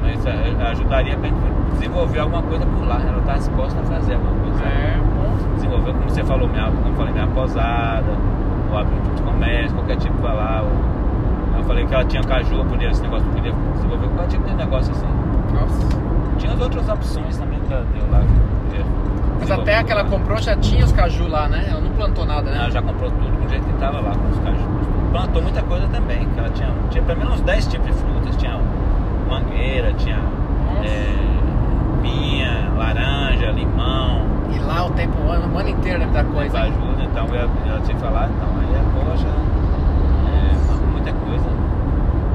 Mas 0.02 0.26
eh, 0.26 0.56
ajudaria 0.72 1.18
pra 1.18 1.30
gente 1.30 1.42
desenvolver 1.74 2.20
alguma 2.20 2.42
coisa 2.44 2.66
por 2.66 2.88
lá. 2.88 3.02
Ela 3.02 3.22
tá 3.22 3.34
disposta 3.34 3.80
a 3.80 3.84
fazer 3.84 4.14
alguma 4.16 4.34
coisa. 4.42 4.64
É, 4.64 4.98
bom. 4.98 5.56
desenvolver, 5.56 5.94
como 5.94 6.10
você 6.10 6.24
falou, 6.24 6.48
minha, 6.48 6.66
como 6.66 6.88
eu 6.88 6.94
falei, 6.94 7.14
minha 7.14 7.28
posada, 7.28 8.12
ou 8.72 8.78
abrir 8.78 8.96
um 8.96 9.02
tipo 9.02 9.16
de 9.16 9.22
comércio, 9.24 9.76
qualquer 9.76 9.98
tipo 9.98 10.18
vai 10.22 10.36
lá. 10.36 10.64
Ou, 10.64 11.58
eu 11.58 11.64
falei 11.64 11.86
que 11.86 11.94
ela 11.94 12.06
tinha 12.06 12.24
caju, 12.24 12.66
podia, 12.66 12.90
esse 12.90 13.02
negócio 13.02 13.28
podia 13.30 13.52
desenvolver 13.52 14.08
qualquer 14.08 14.28
tipo 14.28 14.48
de 14.48 14.54
negócio 14.56 14.92
assim. 14.92 15.08
Nossa. 15.54 16.12
Tinha 16.38 16.54
as 16.54 16.62
outras 16.62 16.90
opções 16.90 17.38
também 17.38 17.60
que 17.60 17.74
ela 17.74 17.86
deu 17.94 18.12
lá. 18.12 18.24
Mas 19.40 19.50
desenvolver 19.50 19.72
até 19.74 19.84
que 19.84 19.92
ela 19.92 20.04
comprou 20.04 20.38
já 20.38 20.56
tinha 20.56 20.86
os 20.86 20.92
caju 20.92 21.28
lá, 21.28 21.48
né? 21.48 21.66
Ela 21.70 21.82
não 21.82 21.90
plantou 21.92 22.26
nada, 22.26 22.52
né? 22.52 22.58
Ela 22.58 22.70
já 22.70 22.82
comprou 22.82 23.10
tudo 23.10 23.42
do 23.42 23.50
jeito 23.50 23.66
que 23.66 23.74
tava 23.74 24.00
lá, 24.00 24.12
com 24.12 24.30
os 24.30 24.40
cajus. 24.40 24.62
Plantou 25.12 25.42
muita 25.42 25.62
coisa 25.64 25.88
também, 25.88 26.26
que 26.30 26.40
ela 26.40 26.50
tinha, 26.50 26.70
tinha 26.90 27.04
pelo 27.04 27.20
menos 27.20 27.34
uns 27.36 27.42
10 27.42 27.68
tipos 27.68 27.88
de 27.88 27.94
frutas. 27.94 28.36
Tinha 28.38 28.58
mangueira, 29.32 29.94
tinha 29.94 30.20
é, 30.84 32.02
pinha, 32.02 32.70
laranja, 32.78 33.52
limão. 33.52 34.26
E 34.54 34.60
lá 34.60 34.86
o 34.86 34.92
tempo, 34.92 35.14
o 35.26 35.32
ano, 35.32 35.54
o 35.54 35.58
ano 35.58 35.70
inteiro 35.70 36.06
dar 36.08 36.26
coisa. 36.26 36.60
ajuda, 36.60 37.04
então 37.04 37.26
ela, 37.28 37.50
ela 37.66 37.80
tinha 37.82 37.96
que 37.96 38.04
falar, 38.04 38.30
então 38.30 38.50
aí 38.60 38.76
é 38.76 38.84
poxa, 38.94 39.28
é, 40.28 40.92
muita 40.92 41.14
coisa. 41.14 41.50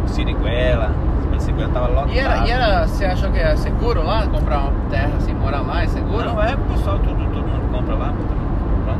Siriguela, 0.06 0.90
a 1.34 1.38
Siriguela 1.38 1.72
tava 1.72 1.88
lotada. 1.88 2.12
E 2.12 2.18
era, 2.18 2.46
e 2.46 2.50
era, 2.50 2.86
você 2.86 3.04
achou 3.04 3.30
que 3.30 3.38
era 3.38 3.56
seguro 3.56 4.02
lá? 4.02 4.26
Comprar 4.26 4.60
uma 4.60 4.72
terra 4.90 5.12
assim, 5.18 5.34
morar 5.34 5.60
lá 5.60 5.82
é 5.82 5.86
seguro? 5.86 6.24
Não, 6.24 6.42
é 6.42 6.54
o 6.54 6.58
pessoal, 6.58 6.98
todo, 6.98 7.16
todo 7.16 7.46
mundo 7.46 7.70
compra 7.72 7.94
lá 7.94 8.14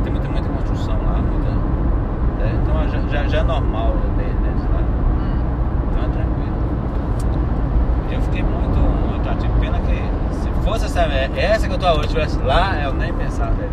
tem 0.03 0.11
muita, 0.11 0.29
muita 0.29 0.49
construção 0.49 0.95
lá, 0.95 1.21
muita. 1.21 1.49
é, 2.43 2.51
então 2.53 2.87
já, 2.89 2.99
já, 3.09 3.27
já 3.27 3.37
é 3.39 3.43
normal 3.43 3.95
né, 3.95 4.23
deles 4.23 4.63
lá. 4.71 4.79
Hum. 4.79 5.41
Então 5.91 6.03
é 6.03 6.09
tranquilo. 6.09 6.57
Eu 8.11 8.21
fiquei 8.21 8.43
muito, 8.43 8.79
muito 8.79 9.29
ativo. 9.29 9.59
Pena 9.59 9.79
que 9.79 10.35
se 10.35 10.49
fosse 11.27 11.39
essa, 11.39 11.67
que 11.67 11.73
eu 11.73 11.77
tô 11.77 11.87
hoje, 11.91 12.09
tivesse 12.09 12.37
lá, 12.39 12.81
eu 12.83 12.93
nem 12.93 13.13
pensava. 13.13 13.51
né? 13.51 13.69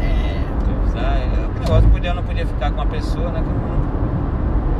É. 0.00 0.40
Eu, 0.70 1.00
ah, 1.00 1.56
o 1.56 1.60
negócio 1.60 1.88
podia, 1.90 2.10
eu 2.10 2.14
não 2.14 2.22
podia 2.22 2.46
ficar 2.46 2.70
com 2.70 2.76
uma 2.76 2.86
pessoa, 2.86 3.30
né? 3.30 3.42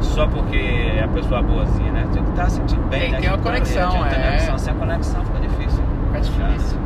Que 0.01 0.07
só 0.07 0.27
porque 0.27 0.57
é 0.57 1.05
a 1.05 1.09
pessoa 1.09 1.43
boazinha, 1.43 1.93
né? 1.93 2.07
Tem 2.13 2.23
que 2.23 2.31
estar 2.31 2.51
sentindo 2.51 2.83
bem, 2.89 3.01
Tem 3.01 3.11
né? 3.11 3.17
que 3.17 3.23
ter 3.23 3.29
uma 3.29 3.37
a 3.37 3.43
conexão, 3.43 3.91
tem 3.91 4.19
é. 4.19 4.25
conexão. 4.25 4.59
Sem 4.59 4.73
a 4.73 4.77
conexão 4.77 5.25
fica 5.25 5.41
difícil. 5.41 5.83
Fica 6.07 6.21
difícil. 6.21 6.79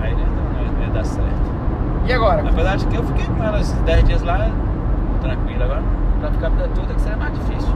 Aí 0.00 0.14
não, 0.14 0.20
não, 0.20 0.82
ia 0.82 0.90
dar 0.90 1.04
certo. 1.04 1.48
E 2.06 2.12
agora? 2.12 2.48
Apesar 2.48 2.76
de 2.76 2.86
que 2.86 2.96
eu 2.96 3.02
fiquei 3.04 3.26
com 3.26 3.42
ela 3.44 3.60
esses 3.60 3.78
10 3.80 4.04
dias 4.04 4.22
lá, 4.22 4.50
tranquilo. 5.20 5.64
Agora, 5.64 5.82
pra 6.20 6.30
ficar 6.30 6.46
a 6.46 6.50
vida 6.50 6.68
toda, 6.74 6.94
que 6.94 7.00
seria 7.00 7.16
mais 7.16 7.32
difícil. 7.34 7.74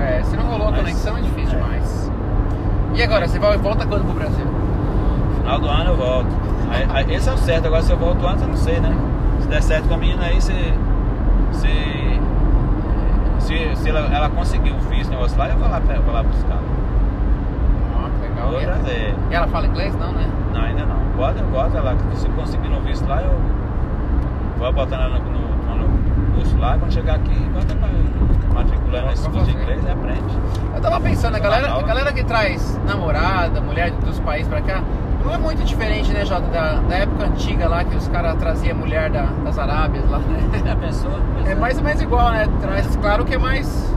É, 0.00 0.22
se 0.22 0.36
não 0.36 0.44
rolou 0.44 0.68
a 0.68 0.72
conexão 0.72 1.16
é 1.16 1.22
difícil 1.22 1.58
é. 1.58 1.62
mais. 1.62 2.10
E 2.94 3.02
agora, 3.02 3.26
você 3.28 3.38
vai, 3.38 3.56
volta 3.58 3.86
quando 3.86 4.04
pro 4.04 4.14
Brasil? 4.14 4.46
Final 5.46 5.60
do 5.60 5.68
ano 5.68 5.90
eu 5.90 5.96
volto. 5.96 6.28
Aí- 6.70 6.86
aí- 6.92 7.14
esse 7.14 7.28
é 7.28 7.32
o 7.32 7.38
certo. 7.38 7.66
Agora 7.66 7.80
se 7.82 7.92
eu 7.92 7.96
volto 7.96 8.26
antes, 8.26 8.42
eu 8.42 8.48
não 8.48 8.56
sei, 8.56 8.80
né? 8.80 8.92
Se 9.40 9.46
der 9.46 9.62
certo 9.62 9.86
com 9.88 9.94
a 9.94 9.96
menina 9.96 10.24
aí, 10.24 10.40
se. 10.42 10.52
Se. 11.52 12.20
Se, 13.38 13.76
se 13.76 13.88
ela, 13.88 14.00
ela 14.12 14.28
conseguir 14.28 14.72
o 14.72 14.78
visto, 14.90 15.08
negócio 15.08 15.38
lá, 15.38 15.48
eu 15.48 15.56
vou 15.56 15.68
lá, 15.68 15.80
pra- 15.80 16.00
vou 16.00 16.12
lá 16.12 16.22
buscar. 16.24 16.58
Legal. 18.20 18.48
Vou 18.50 18.60
E 18.60 18.64
ela- 18.64 18.72
trazer. 18.74 19.14
E 19.30 19.34
ela 19.34 19.46
fala 19.46 19.66
inglês? 19.68 19.94
Não, 19.94 20.10
né? 20.12 20.28
Não, 20.52 20.60
ainda 20.62 20.84
não. 20.84 20.96
Bota, 21.16 21.42
bota 21.44 21.80
lá. 21.80 21.94
Se 22.14 22.26
eu 22.26 22.32
conseguir 22.32 22.68
no 22.68 22.80
visto 22.80 23.06
lá, 23.08 23.22
eu 23.22 23.38
vou 24.58 24.72
botar 24.72 24.96
ela 24.96 25.20
no, 25.20 25.30
no, 25.30 25.86
no 25.86 26.34
curso 26.34 26.58
lá. 26.58 26.76
Quando 26.76 26.92
chegar 26.92 27.14
aqui, 27.14 27.38
bota 27.54 27.72
pra 27.76 27.88
matricular 28.52 29.04
nesse 29.06 29.28
curso 29.28 29.46
de 29.46 29.52
fazer. 29.52 29.62
inglês 29.62 29.84
e 29.86 29.90
aprende. 29.90 30.38
Eu 30.74 30.80
tava 30.80 31.00
pensando, 31.00 31.36
a 31.36 31.38
galera, 31.38 31.72
a 31.72 31.82
galera 31.82 32.12
que 32.12 32.24
traz 32.24 32.80
namorada, 32.84 33.60
mulher 33.60 33.92
dos 33.92 34.18
países 34.20 34.48
pra 34.48 34.60
cá, 34.60 34.82
não 35.26 35.34
é 35.34 35.38
muito 35.38 35.64
diferente, 35.64 36.12
né, 36.12 36.24
Jota, 36.24 36.46
da, 36.48 36.74
da 36.80 36.94
época 36.96 37.24
antiga 37.26 37.68
lá, 37.68 37.84
que 37.84 37.96
os 37.96 38.08
caras 38.08 38.34
traziam 38.36 38.76
mulher 38.76 39.10
da- 39.10 39.28
das 39.44 39.58
Arábias 39.58 40.08
lá, 40.08 40.18
né? 40.18 40.62
Já 40.64 40.76
pensou? 40.76 41.10
Pois 41.34 41.48
É 41.48 41.54
mais 41.54 41.78
ou 41.78 41.84
menos 41.84 42.00
igual, 42.02 42.30
né? 42.30 42.46
Traz, 42.60 42.96
claro 42.96 43.24
que 43.24 43.34
é 43.34 43.38
mais. 43.38 43.94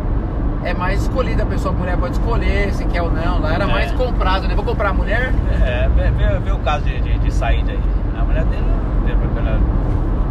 É 0.61 0.73
mais 0.73 1.03
escolhida, 1.03 1.43
a 1.43 1.45
pessoa, 1.45 1.73
a 1.73 1.77
mulher 1.77 1.95
pode 1.95 2.13
escolher 2.15 2.73
se 2.73 2.83
quer 2.85 3.01
ou 3.01 3.09
não. 3.09 3.39
Lá 3.39 3.53
era 3.53 3.63
É. 3.63 3.67
mais 3.67 3.91
comprado, 3.93 4.45
né? 4.45 4.55
Vou 4.55 4.65
comprar 4.65 4.89
a 4.89 4.93
mulher. 4.93 5.31
É, 5.63 5.87
vê, 5.95 6.11
vê, 6.11 6.37
vê 6.39 6.51
o 6.51 6.59
caso 6.59 6.83
de, 6.83 6.99
de, 6.99 7.17
de 7.17 7.31
saída 7.33 7.71
aí. 7.71 7.79
A 8.19 8.23
mulher 8.25 8.43
dele 8.43 8.63
não 8.67 9.07
teve 9.07 9.25
aquela. 9.25 9.57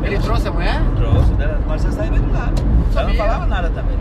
Ele 0.03 0.15
ela 0.17 0.23
trouxe 0.25 0.49
a 0.49 0.51
mulher? 0.53 0.83
Trouxe, 0.97 1.33
dela, 1.33 1.59
mas 1.67 1.81
você 1.81 1.93
saiu 1.93 2.13
de 2.13 2.19
lá. 2.31 2.51
Ela 2.95 3.09
não 3.09 3.15
falava 3.15 3.47
nada 3.47 3.71
também. 3.71 3.97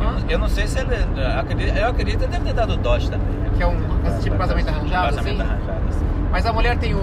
Eu, 0.00 0.08
Hã? 0.08 0.12
não- 0.12 0.30
eu 0.30 0.38
não 0.38 0.48
sei 0.48 0.66
se 0.68 0.78
ele. 0.78 0.94
eu 0.94 1.40
acredito- 1.40 1.76
Eu 1.76 1.88
acredito 1.88 2.18
que 2.18 2.24
ele 2.26 2.32
deve 2.32 2.44
ter 2.44 2.52
dado 2.54 2.76
dote 2.76 3.10
também. 3.10 3.26
Que 3.56 3.62
é 3.64 3.66
um 3.66 3.76
tipo 4.20 4.30
de 4.36 4.38
casamento 4.38 4.68
arranjado, 4.68 5.06
Casamento 5.16 5.42
assim? 5.42 5.50
arranjado, 5.50 5.80
assim. 5.88 6.06
Mas 6.30 6.46
a 6.46 6.52
mulher 6.52 6.76
tem 6.78 6.94
o, 6.94 7.00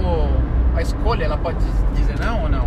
a 0.75 0.81
escolha, 0.81 1.25
ela 1.25 1.37
pode 1.37 1.57
dizer 1.93 2.15
não 2.23 2.43
ou 2.43 2.49
não? 2.49 2.65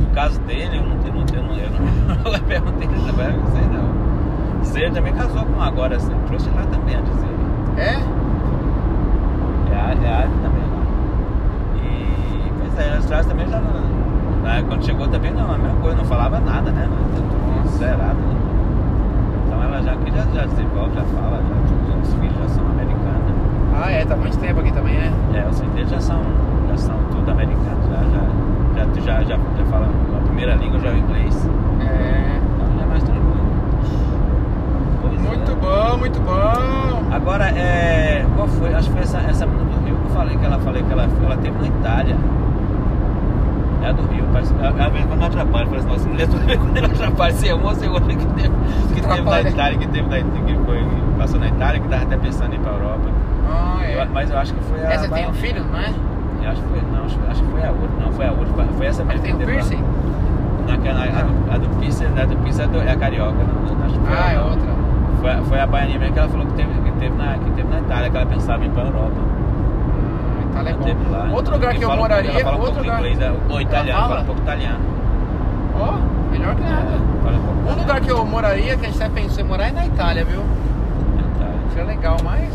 No 0.00 0.06
caso 0.14 0.40
dele, 0.40 0.76
eu 0.78 0.82
não 0.82 0.96
tenho. 0.98 1.14
Não 1.14 1.24
tenho 1.26 1.42
eu 1.42 1.46
não, 1.70 2.32
eu 2.32 2.40
perguntei 2.42 2.88
também, 2.88 3.26
eu 3.26 3.36
não 3.40 3.46
sei 3.52 3.62
não. 3.62 4.64
Se 4.64 4.80
ele 4.80 4.90
também 4.92 5.12
casou 5.14 5.44
com 5.44 5.60
agora, 5.62 5.96
assim, 5.96 6.12
trouxe 6.26 6.48
lá 6.50 6.62
também 6.70 6.96
a 6.96 7.00
dizer. 7.00 7.28
É? 7.76 7.94
É 9.72 9.80
área, 9.80 10.06
é 10.24 10.28
também 10.42 10.62
lá. 10.62 10.82
E, 11.76 12.52
pois 12.60 12.78
é, 12.78 12.92
a 12.92 12.96
Austrália 12.96 13.24
também 13.28 13.48
já 13.48 13.60
não. 13.60 13.80
né, 14.42 14.64
quando 14.66 14.84
chegou 14.84 15.08
também 15.08 15.32
não, 15.32 15.52
a 15.52 15.58
mesma 15.58 15.80
coisa, 15.80 15.96
não 15.96 16.04
falava 16.04 16.40
nada, 16.40 16.70
né? 16.72 16.88
Tudo 17.14 17.68
zerado, 17.78 18.14
né? 18.14 18.36
Então 19.46 19.62
ela 19.62 19.82
já 19.82 19.92
aqui 19.92 20.10
já, 20.10 20.22
já 20.34 20.46
desenvolve, 20.46 20.94
já 20.94 21.04
fala, 21.04 21.40
já, 21.42 21.92
já- 21.92 21.98
os 22.02 22.14
filhos 22.14 22.36
já 22.38 22.48
são. 22.48 22.64
Ah, 23.76 23.90
é, 23.90 24.04
tá 24.04 24.14
muito 24.16 24.38
tempo 24.38 24.60
aqui 24.60 24.72
também, 24.72 24.94
é? 24.96 25.12
É, 25.34 25.48
os 25.48 25.58
filhos 25.58 25.74
deles 25.74 25.90
já 25.90 26.00
são, 26.00 26.20
já 26.68 26.76
são 26.76 26.94
tudo 27.10 27.28
americanos, 27.30 27.86
já, 27.90 27.96
já, 27.96 28.84
já, 28.84 29.00
já, 29.00 29.22
já, 29.24 29.36
já 29.36 29.64
falam 29.66 29.88
a 30.16 30.26
primeira 30.26 30.54
língua 30.54 30.78
já 30.78 30.90
é 30.90 30.92
o 30.92 30.96
inglês. 30.96 31.48
É. 31.80 32.40
Então 32.54 32.78
já 32.78 32.84
é 32.84 32.86
mais 32.86 33.02
tranquilo. 33.02 33.46
Pois 35.02 35.24
é. 35.24 35.28
Muito 35.28 35.56
bom, 35.56 35.98
muito 35.98 36.20
bom. 36.20 37.14
Agora, 37.14 37.48
é, 37.50 38.24
qual 38.36 38.46
foi? 38.46 38.74
Acho 38.74 38.88
que 38.88 38.94
foi 38.94 39.02
essa, 39.02 39.18
essa 39.18 39.44
menina 39.46 39.64
do 39.64 39.84
Rio 39.84 39.96
que 39.96 40.04
eu 40.04 40.10
falei 40.10 40.36
que 40.36 40.44
ela 40.44 40.58
falei 40.60 40.82
que 40.82 40.92
ela, 40.92 41.08
ela 41.22 41.36
teve 41.36 41.58
na 41.58 41.66
Itália. 41.66 42.16
É 43.82 43.92
do 43.92 44.02
Rio, 44.02 44.24
parece. 44.32 44.54
A, 44.62 44.68
a 44.68 44.88
vez 44.88 45.04
quando 45.04 45.24
atrapalha, 45.24 45.66
parece 45.66 45.86
nossa 45.86 46.08
mulher 46.08 46.28
toda 46.28 46.44
vez 46.44 46.58
quando 46.58 46.76
ela 46.76 46.86
atrapalha, 46.86 47.34
se 47.34 47.48
é 47.48 47.54
uma, 47.54 47.74
se 47.74 47.86
é 47.86 47.90
outra 47.90 48.14
que 48.14 48.26
teve, 48.26 48.50
que 48.94 49.00
teve 49.00 49.22
na. 49.22 49.42
Itália, 49.42 49.78
que 49.78 49.88
teve 49.88 50.08
na 50.08 50.16
que 50.16 50.64
foi, 50.64 50.86
passou 51.18 51.40
na 51.40 51.48
Itália, 51.48 51.80
que 51.80 51.88
tava 51.88 52.02
até 52.04 52.16
pensando 52.16 52.52
em 52.52 52.56
ir 52.56 52.60
pra 52.60 52.72
Europa. 52.72 53.23
Ah, 53.50 53.78
é. 53.82 54.02
Eu- 54.02 54.06
mas 54.12 54.30
eu 54.30 54.38
acho 54.38 54.54
que 54.54 54.60
foi 54.64 54.84
a. 54.84 54.92
Essa 54.92 55.08
tem 55.08 55.28
um 55.28 55.32
filho, 55.34 55.64
não 55.64 55.78
é? 55.78 55.88
Eu 56.44 56.50
acho 56.50 56.60
que 56.62 56.68
foi, 56.68 56.80
não, 56.92 57.04
acho, 57.04 57.18
acho 57.30 57.42
que 57.42 57.50
foi 57.50 57.62
a 57.64 57.70
outra, 57.70 57.88
não, 58.04 58.12
foi 58.12 58.26
a 58.26 58.30
outra, 58.32 58.64
foi 58.76 58.86
essa 58.86 59.04
Mas 59.04 59.20
mesmo. 59.20 59.38
tem 59.38 59.46
lá. 59.46 59.52
piercing? 59.52 59.84
Naquela, 60.66 61.02
a, 61.04 61.06
do, 61.06 61.52
a 61.54 61.58
do 61.58 61.68
Pisa, 61.80 62.06
a 62.06 62.24
do 62.26 62.36
Pisa 62.38 62.62
é, 62.62 62.66
do- 62.66 62.80
é 62.82 62.90
a 62.92 62.96
carioca, 62.96 63.32
não, 63.34 63.84
acho 63.86 63.98
que 63.98 64.06
foi 64.06 64.16
Ah, 64.16 64.26
a- 64.28 64.32
é 64.32 64.40
outra. 64.40 64.68
Foi, 65.20 65.30
a- 65.30 65.42
foi 65.42 65.60
a 65.60 65.66
baianinha 65.66 65.98
mesmo 65.98 66.12
que 66.14 66.18
ela 66.18 66.28
falou 66.28 66.46
que 66.46 66.52
teve, 66.54 66.68
que 66.80 66.90
teve, 66.98 67.16
na, 67.16 67.34
que 67.38 67.50
teve 67.50 67.68
na 67.68 67.78
Itália, 67.80 68.10
que 68.10 68.16
ela 68.16 68.26
pensava 68.26 68.62
em 68.64 68.66
ir 68.66 68.70
pra 68.70 68.82
Europa. 68.84 69.12
Ah, 69.16 70.42
Itália 70.50 70.70
é 70.70 70.74
teve 70.84 71.10
lá. 71.10 71.18
bom. 71.28 71.34
Outro 71.34 71.52
lugar 71.54 71.74
que 71.74 71.82
eu 71.84 71.88
fala 71.88 71.94
um 71.94 72.02
pouco- 72.04 72.14
moraria, 72.14 72.30
ela 72.30 72.40
fala 72.44 72.56
um 72.56 72.60
outro 72.60 72.74
pouco 72.74 72.82
de 72.82 72.88
lugar. 72.90 72.98
inglês, 73.10 73.20
é, 73.20 73.52
ou 73.52 73.60
italiano, 73.60 73.98
fala? 74.00 74.08
fala 74.08 74.20
um 74.20 74.24
pouco 74.26 74.40
italiano. 74.42 74.78
Ó, 75.80 75.92
melhor 76.30 76.54
que 76.54 76.62
nada. 76.62 76.92
Fala 77.22 77.36
um 77.36 77.40
pouco 77.40 77.70
Um 77.70 77.80
lugar 77.80 78.00
que 78.00 78.10
eu 78.10 78.26
moraria, 78.26 78.76
que 78.76 78.86
a 78.86 78.88
gente 78.90 79.02
até 79.02 79.20
pensou 79.20 79.44
em 79.44 79.48
morar, 79.48 79.68
é 79.68 79.72
na 79.72 79.86
Itália, 79.86 80.24
viu? 80.24 80.40
Itália. 80.40 81.54
Seria 81.70 81.84
legal, 81.86 82.16
mas 82.24 82.48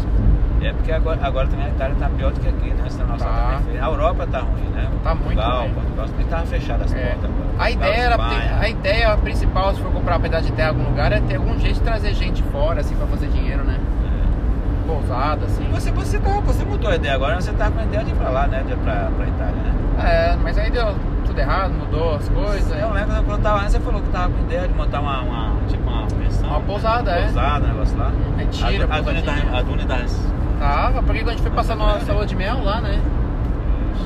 É 0.62 0.74
porque 0.74 0.92
agora, 0.92 1.20
agora 1.24 1.48
também 1.48 1.66
a 1.66 1.70
Itália 1.70 1.96
tá 1.98 2.10
pior 2.10 2.32
do 2.32 2.40
que 2.40 2.48
aqui, 2.50 2.70
né? 2.70 2.84
Essa 2.86 3.04
nossa 3.06 3.26
Tá. 3.26 3.60
também. 3.64 3.80
A 3.82 3.86
Europa 3.86 4.28
tá 4.28 4.40
ruim, 4.40 4.70
né? 4.74 4.88
Tá 5.04 5.16
muito 5.16 5.24
Portugal, 5.26 5.62
ruim. 5.62 5.74
Portugal 5.74 6.06
também 6.08 6.26
tava 6.28 6.46
fechada 6.46 6.86
as 6.86 6.94
É. 6.94 7.00
portas 7.00 7.24
agora. 7.26 7.50
A 7.60 7.72
ideia, 7.72 7.96
era, 7.96 8.16
a 8.62 8.70
ideia 8.70 9.18
principal, 9.18 9.74
se 9.74 9.82
for 9.82 9.92
comprar 9.92 10.18
um 10.18 10.22
pedaço 10.22 10.46
de 10.46 10.52
terra 10.54 10.70
em 10.70 10.72
algum 10.78 10.90
lugar, 10.90 11.12
é 11.12 11.20
ter 11.22 11.36
algum 11.38 11.58
jeito 11.60 11.76
de 11.76 11.82
trazer 11.82 12.14
gente 12.14 12.44
fora, 12.44 12.82
assim, 12.82 12.96
pra 12.96 13.08
fazer 13.08 13.28
dinheiro, 13.28 13.64
né? 13.64 13.78
É. 13.78 14.88
Pousada, 14.88 15.46
assim. 15.46 15.68
Você, 15.72 15.92
você, 15.92 16.20
tá, 16.20 16.30
você 16.42 16.64
mudou 16.66 16.90
a 16.90 16.96
ideia 16.96 17.16
agora, 17.16 17.40
você 17.40 17.52
tá 17.54 17.70
com 17.70 17.80
a 17.80 17.84
ideia 17.84 18.04
de 18.04 18.12
ir 18.12 18.16
pra 18.16 18.30
lá, 18.30 18.48
né? 18.48 18.64
De 18.66 18.74
ir 18.74 18.78
pra, 18.78 19.10
pra 19.16 19.28
Itália, 19.28 19.56
né? 19.56 19.74
É, 20.02 20.36
mas 20.42 20.58
aí 20.58 20.72
deu 20.72 20.96
tudo 21.26 21.40
errado, 21.40 21.72
mudou 21.74 22.16
as 22.16 22.28
coisas. 22.30 22.80
Eu 22.82 22.92
lembro 22.92 23.16
quando 23.24 23.32
eu 23.32 23.40
tava 23.40 23.58
lá, 23.62 23.70
você 23.70 23.80
falou 23.80 24.02
que 24.02 24.10
tava 24.10 24.30
com 24.34 24.40
ideia 24.44 24.68
de 24.68 24.74
montar 24.74 25.00
uma, 25.02 25.22
uma 25.22 25.56
tipo 25.68 25.88
uma 25.90 26.08
pensão. 26.08 26.50
Uma 26.50 26.60
pousada, 26.62 27.12
né? 27.12 27.20
é. 27.20 27.24
Pousada, 27.26 27.66
um 27.66 27.68
negócio 27.70 27.98
lá. 27.98 28.12
Retiro, 28.38 28.88
a, 28.90 28.96
a, 28.96 29.60
a 29.60 29.62
Duna 29.62 29.86
das. 29.86 30.28
Tava, 30.60 31.02
porque 31.04 31.20
quando 31.20 31.30
a 31.30 31.32
gente 31.32 31.42
foi 31.42 31.52
passar 31.52 31.74
é 31.74 31.76
nossa 31.78 32.14
lua 32.14 32.26
de 32.26 32.36
mel 32.36 32.64
lá, 32.64 32.82
né? 32.82 33.00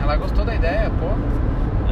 Ela 0.01 0.15
gostou 0.17 0.45
da 0.45 0.53
ideia, 0.53 0.91
pô. 0.99 1.07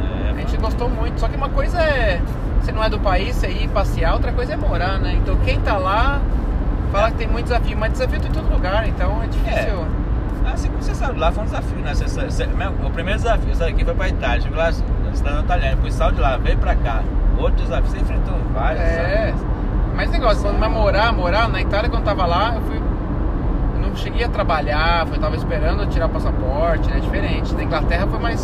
É, 0.00 0.30
A 0.30 0.34
gente 0.34 0.56
gostou 0.58 0.88
muito. 0.88 1.18
Só 1.18 1.28
que 1.28 1.36
uma 1.36 1.48
coisa 1.48 1.80
é. 1.80 2.20
Você 2.60 2.70
não 2.72 2.84
é 2.84 2.88
do 2.88 2.98
país, 3.00 3.34
você 3.36 3.48
ir 3.48 3.68
passear, 3.68 4.12
outra 4.14 4.30
coisa 4.32 4.52
é 4.52 4.56
morar, 4.56 4.98
né? 4.98 5.14
Então 5.20 5.34
quem 5.44 5.58
tá 5.60 5.76
lá 5.76 6.20
fala 6.92 7.10
que 7.10 7.16
tem 7.16 7.26
muito 7.26 7.44
desafio, 7.46 7.76
mas 7.76 7.92
desafio 7.92 8.20
tem 8.20 8.30
em 8.30 8.34
todo 8.34 8.52
lugar, 8.52 8.86
então 8.86 9.20
é 9.22 9.26
difícil. 9.26 9.84
Assim 10.52 10.68
como 10.68 10.82
você 10.82 10.94
sabe, 10.94 11.18
lá 11.18 11.32
foi 11.32 11.42
um 11.42 11.46
desafio, 11.46 11.78
né? 11.78 11.94
Você- 11.94 12.04
você- 12.06 12.44
o 12.44 12.90
primeiro 12.90 13.18
desafio, 13.18 13.48
eu 13.48 13.54
saí 13.56 13.84
foi 13.84 13.94
pra 13.94 14.08
Itália, 14.08 14.40
chegou 14.42 14.58
lá, 14.58 14.66
na 14.66 15.12
cidade 15.14 15.38
italiana, 15.40 15.76
depois 15.76 15.94
saiu 15.94 16.12
de 16.12 16.20
lá, 16.20 16.36
veio 16.36 16.58
pra 16.58 16.74
cá. 16.76 17.00
Outro 17.38 17.56
desafio, 17.62 17.90
você 17.90 17.98
enfrentou 17.98 18.34
vários. 18.54 18.80
É. 18.82 19.32
sabe? 19.32 19.46
Mas 19.96 20.10
negócio, 20.10 20.42
quando 20.42 20.58
vai 20.60 20.68
morar, 20.68 21.12
morar, 21.12 21.48
na 21.48 21.60
Itália 21.60 21.88
quando 21.90 22.04
tava 22.04 22.26
lá, 22.26 22.54
eu 22.54 22.60
fui. 22.62 22.80
Não 23.82 23.96
cheguei 23.96 24.24
a 24.24 24.28
trabalhar, 24.28 25.06
eu 25.06 25.18
tava 25.20 25.36
esperando 25.36 25.86
tirar 25.86 26.06
o 26.06 26.08
passaporte, 26.08 26.88
né? 26.88 27.00
Diferente. 27.00 27.54
Na 27.54 27.64
Inglaterra 27.64 28.06
foi 28.06 28.18
mais 28.18 28.40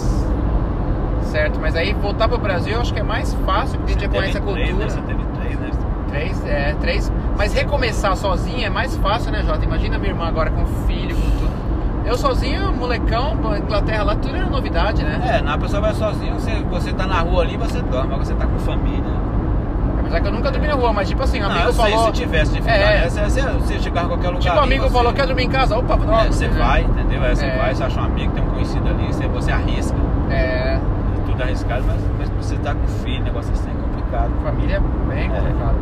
certo, 1.22 1.58
mas 1.60 1.76
aí 1.76 1.92
voltar 1.92 2.28
pro 2.28 2.38
Brasil 2.38 2.74
eu 2.74 2.80
acho 2.80 2.92
que 2.92 3.00
é 3.00 3.02
mais 3.02 3.32
fácil, 3.46 3.78
porque 3.78 3.92
a 3.92 3.94
gente 3.94 4.02
já 4.02 4.08
conhece 4.08 4.38
a 4.38 4.40
teve 4.40 4.52
três, 4.52 4.70
cultura. 4.70 4.86
né? 4.86 4.90
Você 4.90 5.00
teve 5.02 5.24
três, 5.40 5.58
né? 5.58 5.70
Três, 6.08 6.46
é, 6.46 6.74
três. 6.80 7.12
Mas 7.36 7.52
recomeçar 7.52 8.16
sozinho 8.16 8.66
é 8.66 8.70
mais 8.70 8.96
fácil, 8.96 9.30
né, 9.30 9.42
Jota? 9.42 9.64
Imagina 9.64 9.98
minha 9.98 10.10
irmã 10.10 10.26
agora 10.26 10.50
com 10.50 10.64
filho, 10.86 11.14
com 11.14 11.30
tudo. 11.38 11.58
Eu 12.06 12.16
sozinho, 12.16 12.72
molecão, 12.72 13.36
Inglaterra 13.62 14.02
lá, 14.02 14.16
tudo 14.16 14.34
era 14.34 14.46
novidade, 14.46 15.04
né? 15.04 15.20
É, 15.38 15.42
na 15.42 15.58
pessoa 15.58 15.82
vai 15.82 15.94
sozinho, 15.94 16.34
você, 16.34 16.62
você 16.62 16.92
tá 16.94 17.06
na 17.06 17.20
rua 17.20 17.42
ali, 17.42 17.56
você 17.58 17.82
dorme, 17.82 18.14
agora 18.14 18.24
você 18.24 18.34
tá 18.34 18.46
com 18.46 18.58
família. 18.60 19.27
Apesar 20.08 20.20
que 20.22 20.26
eu 20.28 20.32
nunca 20.32 20.50
dormi 20.50 20.66
na 20.66 20.74
rua, 20.74 20.92
mas 20.92 21.08
tipo 21.08 21.22
assim, 21.22 21.38
um 21.38 21.42
não, 21.42 21.50
amigo 21.50 21.68
eu 21.68 21.72
sei, 21.74 21.90
falou. 21.92 22.06
se 22.06 22.12
tivesse 22.12 22.52
dificuldade, 22.52 22.82
É. 22.82 23.00
né? 23.00 23.08
você, 23.10 23.42
você, 23.42 23.78
chegar 23.78 24.04
em 24.04 24.08
qualquer 24.08 24.28
lugar. 24.28 24.40
Tipo, 24.40 24.58
amigo 24.58 24.84
você- 24.84 24.90
falou, 24.90 25.12
quer 25.12 25.26
dormir 25.26 25.42
em 25.44 25.50
casa? 25.50 25.76
Opa, 25.78 25.96
droga. 25.96 26.22
É, 26.22 26.26
você 26.28 26.48
né? 26.48 26.58
vai, 26.58 26.80
entendeu? 26.82 27.22
Aí 27.22 27.36
você 27.36 27.44
É. 27.46 27.56
vai, 27.58 27.74
você 27.74 27.84
acha 27.84 28.00
um 28.00 28.04
amigo, 28.04 28.32
tem 28.32 28.42
um 28.42 28.46
conhecido 28.46 28.88
ali, 28.88 29.06
você, 29.06 29.28
você 29.28 29.52
arrisca. 29.52 29.96
É, 30.30 30.78
Tudo 31.26 31.42
arriscado, 31.42 31.84
mas, 31.86 32.00
mas 32.18 32.28
você 32.44 32.56
tá 32.56 32.74
com 32.74 32.86
filho, 33.04 33.22
negócio 33.22 33.52
assim 33.52 33.70
é 33.70 33.74
complicado. 33.82 34.30
família 34.42 34.76
é 34.76 34.80
bem 35.14 35.26
É. 35.26 35.28
complicado. 35.28 35.76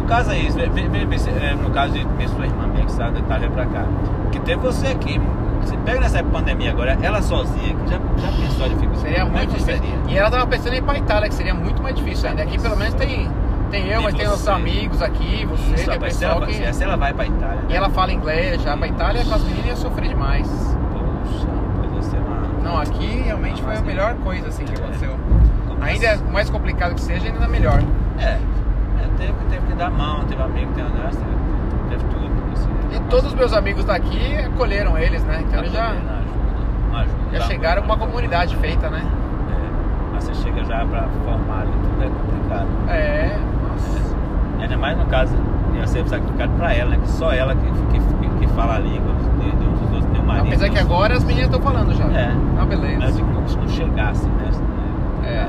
No 0.00 0.04
caso 0.08 0.30
é 0.32 0.38
isso, 0.38 0.58
é, 0.58 1.54
no 1.54 1.70
caso 1.70 1.92
de 1.92 2.04
minha 2.04 2.28
sua 2.28 2.46
irmã 2.46 2.66
minha 2.66 2.84
que 2.86 2.90
está 2.92 3.08
Itália 3.10 3.50
pra 3.50 3.66
cá. 3.66 3.84
Que 4.32 4.40
teve 4.40 4.60
você 4.62 4.86
aqui, 4.88 5.20
você 5.60 5.76
pega 5.78 6.00
nessa 6.00 6.22
pandemia 6.22 6.70
agora, 6.70 6.96
ela 7.02 7.20
sozinha, 7.20 7.74
que 7.74 7.90
já, 7.90 7.98
já 7.98 8.32
pensou 8.32 8.64
a 8.64 8.68
dificuldade? 8.68 9.00
Seria 9.00 9.18
é 9.18 9.24
muito 9.24 9.48
difícil. 9.52 9.74
seria? 9.74 9.94
E 10.08 10.16
ela 10.18 10.30
tava 10.30 10.46
pensando 10.46 10.72
em 10.74 10.78
ir 10.78 10.82
pra 10.82 10.96
Itália, 10.98 11.28
que 11.28 11.34
seria 11.34 11.54
muito 11.54 11.82
mais 11.82 11.94
difícil 11.94 12.28
ainda. 12.28 12.42
Aqui 12.42 12.58
pelo 12.60 12.76
menos 12.76 12.94
tem, 12.94 13.28
tem 13.70 13.88
eu, 13.88 14.02
mas 14.02 14.14
tem 14.14 14.26
os 14.26 14.40
você. 14.40 14.50
amigos 14.50 15.02
aqui, 15.02 15.44
você, 15.46 15.74
Isso, 15.74 15.84
que 15.84 15.90
é 15.90 15.94
rapaz, 15.94 16.14
pessoal 16.18 16.36
ela, 16.38 16.46
que. 16.46 16.62
essa 16.62 16.84
ela 16.84 16.96
vai 16.96 17.12
pra 17.12 17.26
Itália. 17.26 17.60
E 17.68 17.74
ela 17.74 17.90
fala 17.90 18.12
inglês 18.12 18.62
já. 18.62 18.76
Pra 18.76 18.86
Itália 18.88 19.24
com 19.24 19.34
as 19.34 19.42
meninas 19.42 19.66
ia 19.66 19.76
sofrer 19.76 20.08
demais. 20.08 20.48
Poxa, 20.92 22.02
ser 22.10 22.16
uma. 22.18 22.36
Não, 22.62 22.78
aqui 22.78 23.22
realmente 23.24 23.62
foi 23.62 23.76
a 23.76 23.80
melhor 23.80 24.14
coisa 24.16 24.48
assim 24.48 24.64
que 24.64 24.72
É. 24.72 24.76
aconteceu. 24.84 25.16
Ainda 25.80 26.10
assim? 26.12 26.24
mais 26.32 26.48
complicado 26.50 26.94
que 26.94 27.00
seja, 27.00 27.26
ainda 27.28 27.46
melhor. 27.48 27.82
É. 28.18 28.24
É, 28.24 28.38
teve, 29.18 29.32
teve 29.50 29.66
que 29.66 29.74
dar 29.74 29.90
mão, 29.90 30.24
teve 30.24 30.42
amigo, 30.42 30.72
teve, 30.74 30.88
né, 30.88 31.10
teve, 31.10 31.90
teve 32.00 32.04
tudo. 32.14 32.26
Assim, 32.52 32.96
E 32.96 33.00
todos 33.10 33.26
os 33.26 33.34
meus 33.34 33.52
amigos 33.52 33.84
daqui 33.84 34.36
acolheram 34.36 34.96
eles, 34.96 35.22
né? 35.24 35.42
Então 35.46 35.58
eles 35.60 35.72
já, 35.72 35.88
ajuda, 35.90 36.12
ajuda, 36.94 37.38
já 37.38 37.40
chegaram 37.42 37.82
com 37.82 37.88
uma 37.88 37.98
comunidade 37.98 38.56
feita, 38.56 38.88
né? 38.88 39.02
É, 39.50 40.12
mas 40.14 40.24
você 40.24 40.34
chega 40.34 40.64
já 40.64 40.84
pra 40.86 41.06
formar 41.24 41.60
ali, 41.62 41.72
tudo 41.82 42.02
é 42.02 42.08
complicado. 42.08 42.68
É, 42.88 43.38
ainda 44.60 44.76
mais 44.76 44.98
no 44.98 45.06
caso, 45.06 45.34
ia 45.74 45.86
ser 45.86 46.06
sacrificado 46.06 46.52
pra 46.54 46.72
ela, 46.72 46.90
né? 46.90 46.98
Que 47.02 47.08
só 47.10 47.32
ela 47.32 47.54
que, 47.54 47.66
que, 47.66 48.28
que, 48.40 48.46
fala 48.48 48.76
a 48.76 48.78
língua, 48.78 49.14
de, 49.38 49.50
de 49.50 49.66
uns 49.66 49.80
dos 49.80 49.92
outros, 49.92 50.06
tem 50.12 50.20
o 50.20 50.26
marido. 50.26 50.46
Apesar 50.46 50.68
que 50.68 50.74
tem 50.74 50.82
agora 50.82 51.14
as 51.14 51.24
meninas 51.24 51.46
estão 51.46 51.60
falando 51.60 51.94
já. 51.94 52.04
É. 52.04 52.32
Ah, 52.58 52.64
beleza. 52.64 52.98
Mas 52.98 53.14
se 53.14 53.56
não 53.56 53.68
chegasse, 53.68 54.26
né? 54.28 54.50
É. 55.24 55.48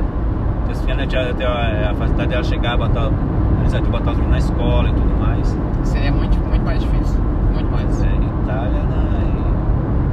Então, 0.63 0.75
se 0.75 0.91
ela 0.91 1.07
tinha 1.07 1.33
tinha 1.33 1.91
a 1.91 1.95
facilidade 1.95 2.29
dela 2.29 2.43
chegar, 2.43 2.77
botar, 2.77 3.07
a 3.07 3.59
iniciativa 3.61 3.85
de 3.85 3.91
botar 3.91 4.11
os 4.11 4.17
meninos 4.17 4.31
na 4.31 4.37
escola 4.37 4.89
e 4.89 4.93
tudo 4.93 5.19
mais. 5.19 5.57
Seria 5.83 6.11
muito, 6.11 6.37
muito 6.39 6.65
mais 6.65 6.81
difícil. 6.81 7.21
Muito 7.53 7.71
mais. 7.71 8.03
É, 8.03 8.07
Itália, 8.07 8.83
né? 8.83 9.23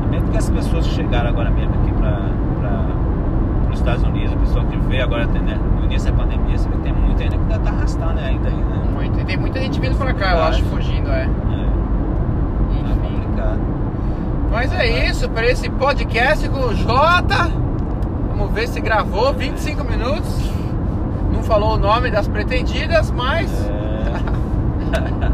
E, 0.03 0.05
e 0.05 0.09
mesmo 0.11 0.29
que 0.29 0.39
as 0.39 0.51
pessoas 0.51 0.87
que 0.87 0.95
chegaram 0.95 1.31
agora 1.31 1.51
mesmo 1.51 1.75
aqui 1.75 1.93
para 1.93 2.35
os 3.73 3.79
Estados 3.81 4.05
Unidos, 4.05 4.33
o 4.35 4.39
pessoal 4.39 4.65
que 4.67 4.77
veio 4.77 5.03
agora 5.03 5.27
né, 5.27 5.59
no 5.85 5.91
início 5.91 6.11
da 6.11 6.19
pandemia, 6.19 6.59
você 6.59 6.69
vê 6.69 6.77
que 6.77 6.83
tem 6.83 6.93
muita 6.93 7.23
ainda 7.23 7.37
que 7.37 7.43
ainda 7.43 7.59
tá 7.59 7.71
arrastando 7.71 8.15
né, 8.15 8.27
ainda 8.29 8.49
aí, 8.49 8.55
né? 8.57 8.83
Muito. 8.93 9.21
E 9.21 9.25
tem 9.25 9.37
muita 9.37 9.61
gente 9.61 9.81
vindo 9.81 9.97
pra 9.97 10.15
cá, 10.15 10.33
eu 10.33 10.43
acho, 10.45 10.63
fugindo, 10.65 11.11
é. 11.11 11.21
É, 11.21 11.25
é 11.25 11.27
Enfim. 12.81 13.21
complicado. 13.21 13.61
Mas 14.51 14.73
é 14.73 15.09
isso, 15.09 15.29
para 15.29 15.47
esse 15.47 15.69
podcast 15.69 16.49
com 16.49 16.61
o 16.61 16.75
Jota. 16.75 17.51
Vamos 18.31 18.53
ver 18.53 18.69
se 18.69 18.81
gravou 18.81 19.33
25 19.33 19.85
minutos. 19.85 20.51
Não 21.33 21.43
falou 21.43 21.75
o 21.75 21.79
nome 21.79 22.11
das 22.11 22.27
pretendidas, 22.27 23.11
mas 23.11 23.51
É. 23.69 25.34